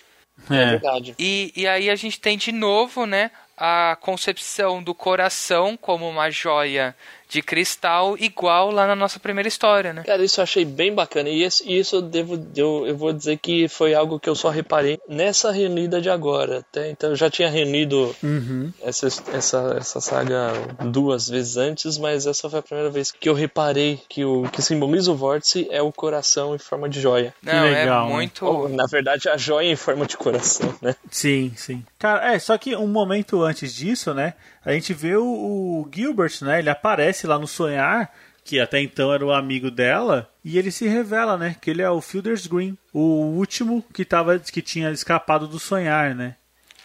[0.50, 1.14] É, é verdade.
[1.18, 3.30] E, e aí a gente tem de novo, né?
[3.56, 6.94] a concepção do coração como uma joia
[7.29, 10.03] de cristal igual lá na nossa primeira história, né?
[10.05, 11.29] Cara, isso eu achei bem bacana.
[11.29, 14.49] E isso, isso eu, devo, eu, eu vou dizer que foi algo que eu só
[14.49, 16.59] reparei nessa reunida de agora.
[16.61, 18.72] Até então eu já tinha reunido Uhum.
[18.83, 20.53] essa, essa, essa saga
[20.91, 24.62] duas vezes antes, mas essa foi a primeira vez que eu reparei que o que
[24.62, 27.35] simboliza o vórtice é o coração em forma de joia.
[27.43, 28.45] Não, legal, é muito.
[28.47, 30.95] Ou, na verdade, a joia em forma de coração, né?
[31.11, 31.85] Sim, sim.
[31.99, 34.35] Cara, é, só que um momento antes disso, né?
[34.66, 36.58] A gente vê o, o Gilbert, né?
[36.58, 38.12] Ele aparece lá no sonhar,
[38.44, 41.54] que até então era o amigo dela, e ele se revela, né?
[41.60, 42.98] Que ele é o Fielder's Green, o
[43.36, 46.34] último que, tava, que tinha escapado do sonhar, né?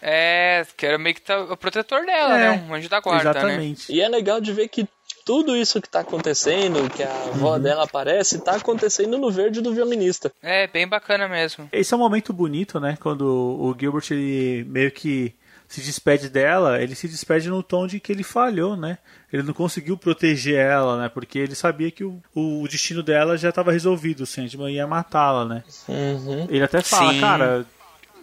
[0.00, 2.66] É, que era meio que tá- o protetor dela, É, né?
[2.68, 3.38] Um anjo da guarda, né?
[3.40, 3.92] Exatamente.
[3.92, 4.88] E é legal de ver que
[5.24, 9.72] tudo isso que tá acontecendo, que a avó dela aparece, tá acontecendo no verde do
[9.72, 10.32] violinista.
[10.42, 11.68] É, bem bacana mesmo.
[11.72, 12.96] Esse é um momento bonito, né?
[13.00, 15.32] Quando o Gilbert ele meio que
[15.72, 18.98] se despede dela, ele se despede no tom de que ele falhou, né?
[19.32, 21.08] Ele não conseguiu proteger ela, né?
[21.08, 25.46] Porque ele sabia que o, o destino dela já estava resolvido, o Sandman ia matá-la,
[25.46, 25.64] né?
[25.88, 26.46] Uhum.
[26.50, 27.20] Ele até fala, Sim.
[27.20, 27.66] cara,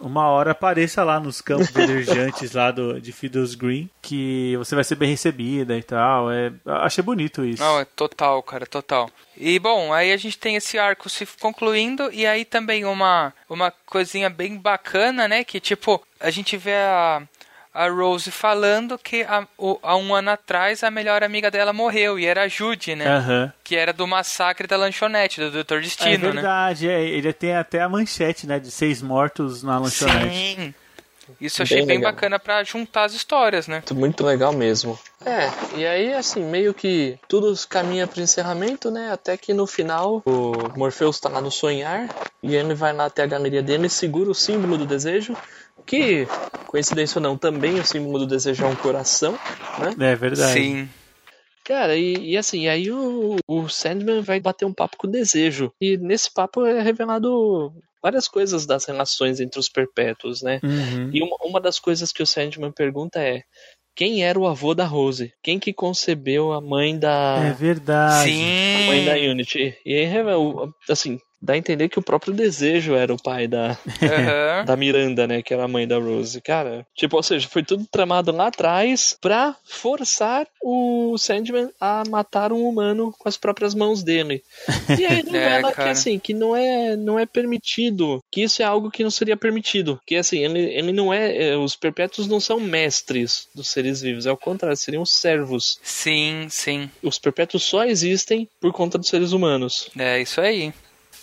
[0.00, 4.84] uma hora apareça lá nos campos verdejantes lá do, de Fiddles Green, que você vai
[4.84, 6.30] ser bem recebida e tal.
[6.30, 7.62] É, achei bonito isso.
[7.62, 9.10] Não, é total, cara, total.
[9.36, 13.72] E bom, aí a gente tem esse arco se concluindo e aí também uma uma
[13.86, 17.22] coisinha bem bacana, né, que tipo, a gente vê a
[17.72, 22.18] a Rose falando que há, o- há um ano atrás a melhor amiga dela morreu
[22.18, 23.06] e era a Judy, né?
[23.08, 23.52] Aham.
[23.62, 25.74] Que era do massacre da lanchonete, do Dr.
[25.76, 26.32] É Destino, né?
[26.32, 30.34] verdade, é, ele tem até a manchete, né, de seis mortos na lanchonete.
[30.34, 30.74] Sim.
[31.40, 33.76] Isso eu achei Bem bem, bacana pra juntar as histórias, né?
[33.76, 34.98] Muito, muito legal mesmo.
[35.24, 35.48] É,
[35.78, 39.12] e aí assim, meio que tudo caminha pro encerramento, né?
[39.12, 42.08] Até que no final o Morpheus tá lá no sonhar
[42.42, 45.36] e ele vai lá até a galeria dele e segura o símbolo do desejo.
[45.86, 46.26] Que,
[46.66, 49.32] coincidência ou não, também o símbolo do desejo é um coração,
[49.78, 50.12] né?
[50.12, 50.52] É verdade.
[50.52, 50.88] Sim.
[51.64, 55.72] Cara, e, e assim, aí o, o Sandman vai bater um papo com o desejo.
[55.80, 57.72] E nesse papo é revelado
[58.02, 60.58] várias coisas das relações entre os perpétuos, né?
[60.62, 61.10] Uhum.
[61.12, 63.42] E uma, uma das coisas que o Sandman pergunta é:
[63.94, 65.32] quem era o avô da Rose?
[65.42, 68.30] Quem que concebeu a mãe É da, verdade.
[68.30, 69.28] a mãe da Sim.
[69.28, 69.76] Unity?
[69.84, 70.08] E aí,
[70.88, 74.64] assim, dá a entender que o próprio desejo era o pai da, Aham.
[74.66, 75.42] da Miranda, né?
[75.42, 76.40] Que era a mãe da Rose.
[76.40, 82.52] Cara, tipo, ou seja, foi tudo tramado lá atrás pra forçar o Sandman a matar
[82.52, 84.42] um humano com as próprias mãos dele.
[84.98, 85.90] E aí revela que cara.
[85.90, 90.00] assim, que não é, não é permitido, que isso é algo que não seria permitido.
[90.06, 94.26] Que assim, ele, ele não é, é, os perpétuos não são mestres dos seres vivos,
[94.26, 95.78] é o contrário, seriam servos.
[95.82, 96.90] Sim, sim.
[97.02, 99.88] Os perpétuos só existem por conta dos seres humanos.
[99.98, 100.72] É isso aí.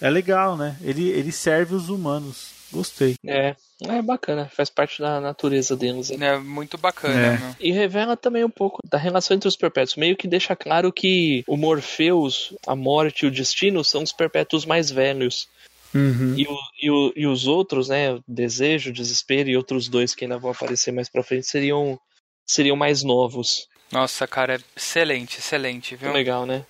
[0.01, 0.75] É legal, né?
[0.81, 2.55] Ele, ele serve os humanos.
[2.71, 3.15] Gostei.
[3.25, 6.09] É, é bacana, faz parte da natureza deles.
[6.09, 6.35] né?
[6.35, 7.37] É muito bacana, É.
[7.37, 7.55] meu.
[7.59, 9.95] E revela também um pouco da relação entre os perpétuos.
[9.95, 14.65] Meio que deixa claro que o Morpheus, a morte e o destino são os perpétuos
[14.65, 15.47] mais velhos.
[15.95, 16.35] Uhum.
[16.37, 18.11] E, o- e o- e os outros, né?
[18.13, 21.97] o Desejo, Desespero e outros dois que ainda vão aparecer mais pra frente seriam,
[22.45, 23.67] seriam mais novos.
[23.89, 26.11] Nossa, cara, é excelente, excelente, viu?
[26.11, 26.65] Legal, né?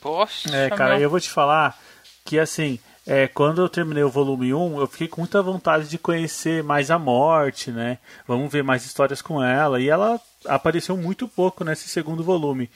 [0.00, 1.04] Poxa, É, cara, meu.
[1.04, 1.80] eu vou te falar
[2.24, 5.98] que assim, é, quando eu terminei o volume 1, eu fiquei com muita vontade de
[5.98, 7.98] conhecer mais a morte, né?
[8.26, 9.80] Vamos ver mais histórias com ela.
[9.80, 12.70] E ela apareceu muito pouco nesse segundo volume.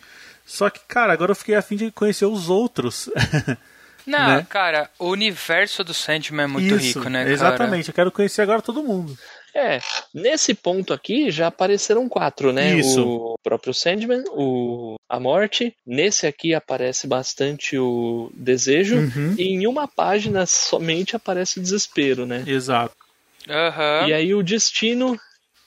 [0.44, 3.09] Só que, cara, agora eu fiquei afim de conhecer os outros.
[4.07, 4.46] Não, né?
[4.49, 7.30] cara, o universo do Sandman é muito Isso, rico, né, cara?
[7.30, 9.16] Exatamente, eu quero conhecer agora todo mundo.
[9.55, 9.80] É,
[10.14, 12.74] nesse ponto aqui já apareceram quatro, né?
[12.76, 13.03] Isso.
[13.07, 15.74] O próprio Sandman, o a morte.
[15.86, 18.96] Nesse aqui aparece bastante o desejo.
[18.96, 19.34] Uhum.
[19.38, 22.44] E em uma página somente aparece o desespero, né?
[22.46, 22.94] Exato.
[23.49, 24.07] Aham.
[24.09, 25.18] E aí o destino.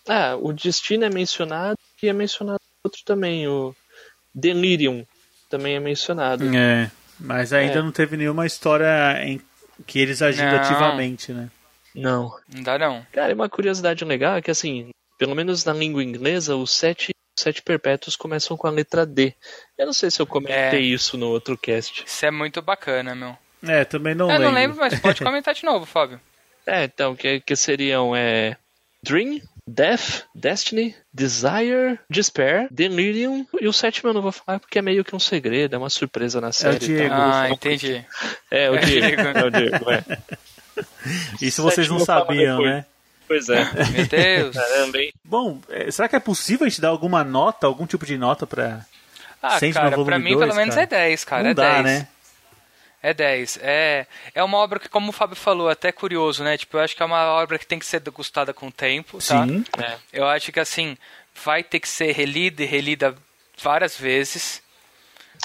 [0.07, 3.75] Ah, o destino é mencionado e é mencionado outro também, o
[4.34, 5.05] Delirium
[5.49, 6.43] também é mencionado.
[6.55, 7.82] É, mas ainda É.
[7.82, 9.39] não teve nenhuma história em
[9.86, 10.59] que eles agindo Não.
[10.59, 11.49] ativamente, né?
[11.95, 12.31] Não.
[12.53, 13.05] Não dá não.
[13.11, 17.13] Cara, e uma curiosidade legal é que assim, pelo menos na língua inglesa, os sete,
[17.37, 19.33] sete perpétuos começam com a letra D.
[19.77, 20.93] Eu não sei se eu comentei É.
[20.93, 22.03] isso no outro cast.
[22.05, 23.37] Isso é muito bacana, meu.
[23.63, 24.45] É, também não eu lembro.
[24.47, 26.19] não lembro, mas pode comentar de novo, Fábio.
[26.65, 28.55] É, então, que, que seriam é,
[29.03, 34.81] Dream, Death, Destiny, Desire, Despair, Delirium e o sétimo eu não vou falar porque é
[34.81, 36.79] meio que um segredo, é uma surpresa na série.
[36.79, 37.03] Diego.
[37.03, 38.05] então eu não vou Ah, entendi.
[38.49, 39.05] É, o É Diego.
[39.07, 39.21] Diego.
[39.39, 40.03] É o Diego, é.
[41.41, 42.75] Isso vocês não sabiam, depois.
[42.75, 42.86] né?
[43.27, 43.63] Pois é.
[43.91, 44.55] Meu Deus.
[44.55, 45.13] Caramba, hein?
[45.23, 48.45] Bom, é, será que é possível a gente dar alguma nota, algum tipo de nota
[48.45, 48.86] pra.
[49.41, 50.84] Ah, Sandman cara, pra mim dois, pelo menos cara?
[50.86, 51.43] é 10, cara.
[51.43, 51.84] não é dá, 10.
[51.86, 52.07] né?
[53.01, 53.59] É 10.
[53.61, 54.05] É,
[54.36, 56.57] é uma obra que, como o Fábio falou, é até curioso, né?
[56.57, 59.17] Tipo, eu acho que é uma obra que tem que ser degustada com o tempo,
[59.17, 59.45] tá?
[59.47, 59.63] Sim.
[59.79, 59.95] É.
[60.13, 60.95] Eu acho que, assim,
[61.43, 63.15] vai ter que ser relida e relida
[63.61, 64.61] várias vezes.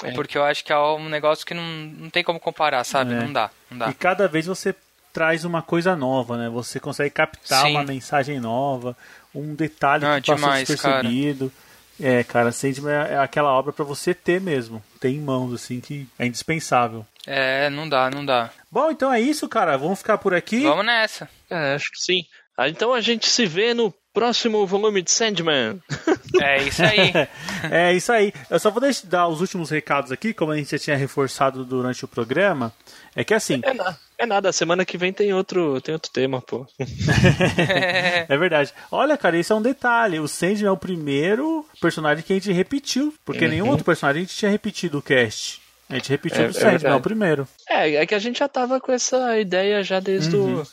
[0.03, 0.11] É.
[0.11, 3.13] Porque eu acho que é um negócio que não, não tem como comparar, sabe?
[3.13, 3.19] É.
[3.19, 3.89] Não dá, não dá.
[3.89, 4.75] E cada vez você
[5.17, 6.47] traz uma coisa nova, né?
[6.47, 7.71] Você consegue captar Sim.
[7.71, 8.95] uma mensagem nova,
[9.33, 11.51] um detalhe Ah, que passou demais, despercebido.
[11.99, 14.79] É, cara, Sandman é é aquela obra pra você ter mesmo.
[14.99, 17.03] Ter em mãos, assim, que é indispensável.
[17.25, 18.51] É, não dá, não dá.
[18.71, 19.75] Bom, então é isso, cara.
[19.75, 20.61] Vamos ficar por aqui.
[20.61, 21.27] Vamos nessa.
[21.49, 22.23] É, acho que sim.
[22.55, 25.81] Ah, então a gente se vê no próximo volume de Sandman.
[26.39, 27.13] É isso aí.
[27.71, 28.31] é isso aí.
[28.47, 31.65] Eu só vou deixar, dar os últimos recados aqui, como a gente já tinha reforçado
[31.65, 32.71] durante o programa.
[33.15, 33.73] É que assim, É,
[34.17, 36.65] é nada, semana que vem tem outro, tem outro tema, pô.
[38.27, 38.73] é verdade.
[38.91, 40.19] Olha, cara, isso é um detalhe.
[40.19, 43.13] O Sandman é o primeiro personagem que a gente repetiu.
[43.25, 43.51] Porque Uhum.
[43.51, 45.61] nenhum outro personagem a gente tinha repetido o cast.
[45.89, 47.47] A gente repetiu É- o é Sandman, é, o primeiro.
[47.69, 50.61] É, é que a gente já tava com essa ideia já desde Uhum.
[50.61, 50.67] o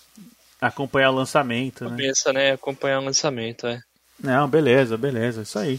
[0.61, 1.91] Acompanhar o lançamento, né?
[1.91, 2.53] começo, né?
[2.53, 3.81] Acompanhar o lançamento, é.
[4.19, 5.79] Não, beleza, beleza, isso aí.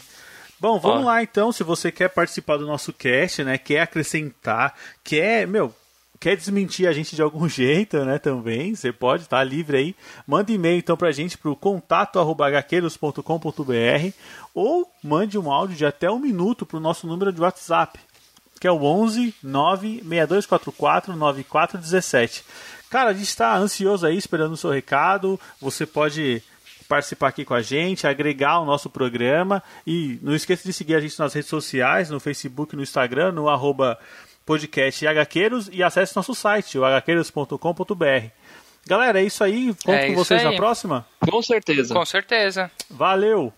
[0.59, 1.05] Bom, vamos Ó.
[1.07, 5.73] lá então, se você quer participar do nosso cast, né, quer acrescentar, quer, meu,
[6.25, 9.95] quer desmentir a gente de algum jeito, né, também, você pode, tá livre aí.
[10.25, 14.11] Manda e-mail então pra gente pro contato@hqueiros.com.br
[14.51, 17.99] ou mande um áudio de até um minuto pro nosso número de WhatsApp,
[18.59, 22.43] que é o 11 96244 9417.
[22.89, 25.39] Cara, a gente está ansioso aí esperando o seu recado.
[25.61, 26.41] Você pode
[26.87, 30.99] participar aqui com a gente, agregar o nosso programa e não esqueça de seguir a
[30.99, 33.99] gente nas redes sociais, no Facebook, no Instagram, no arroba
[34.45, 38.27] podcast HQueiros e acesse nosso site, o hqueiros.com.br.
[38.87, 39.73] Galera, é isso aí.
[39.83, 40.51] Conto É com isso vocês aí.
[40.51, 41.05] na próxima.
[41.19, 41.93] Com certeza.
[41.93, 42.69] Com certeza.
[42.89, 43.51] Valeu!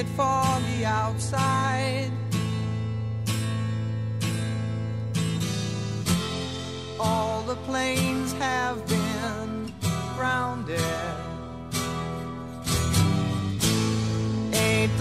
[0.00, 2.12] It foggy outside?
[7.00, 9.72] All the planes have been
[10.16, 10.78] grounded.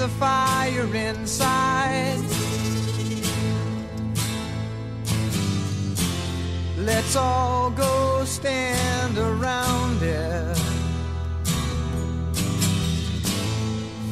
[0.08, 2.22] The fire inside?
[6.78, 10.58] Let's all go stand around it.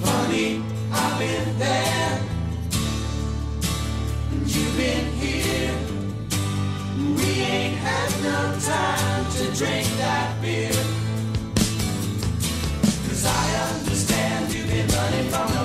[0.04, 2.22] Funny, I've been there,
[4.32, 5.76] and you've been here.
[7.18, 11.06] We ain't had no time to drink that beer.
[13.08, 15.65] Cause I understand you've been running from a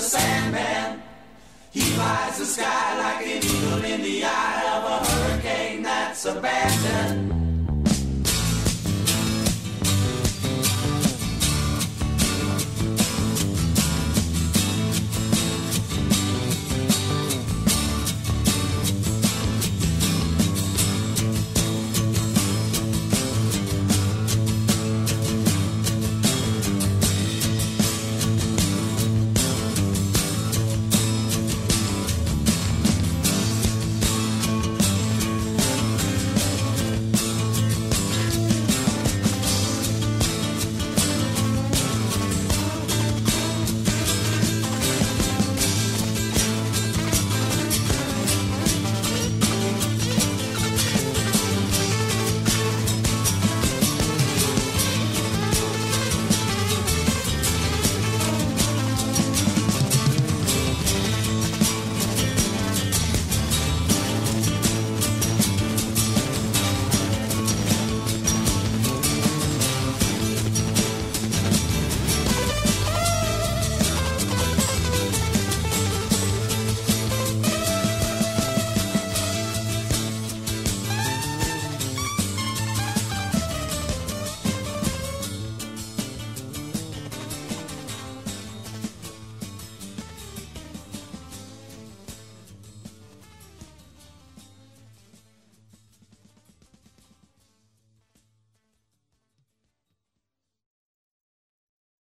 [0.00, 1.02] the Sandman.
[1.72, 7.39] He flies the sky like an eagle in the eye of a hurricane that's abandoned.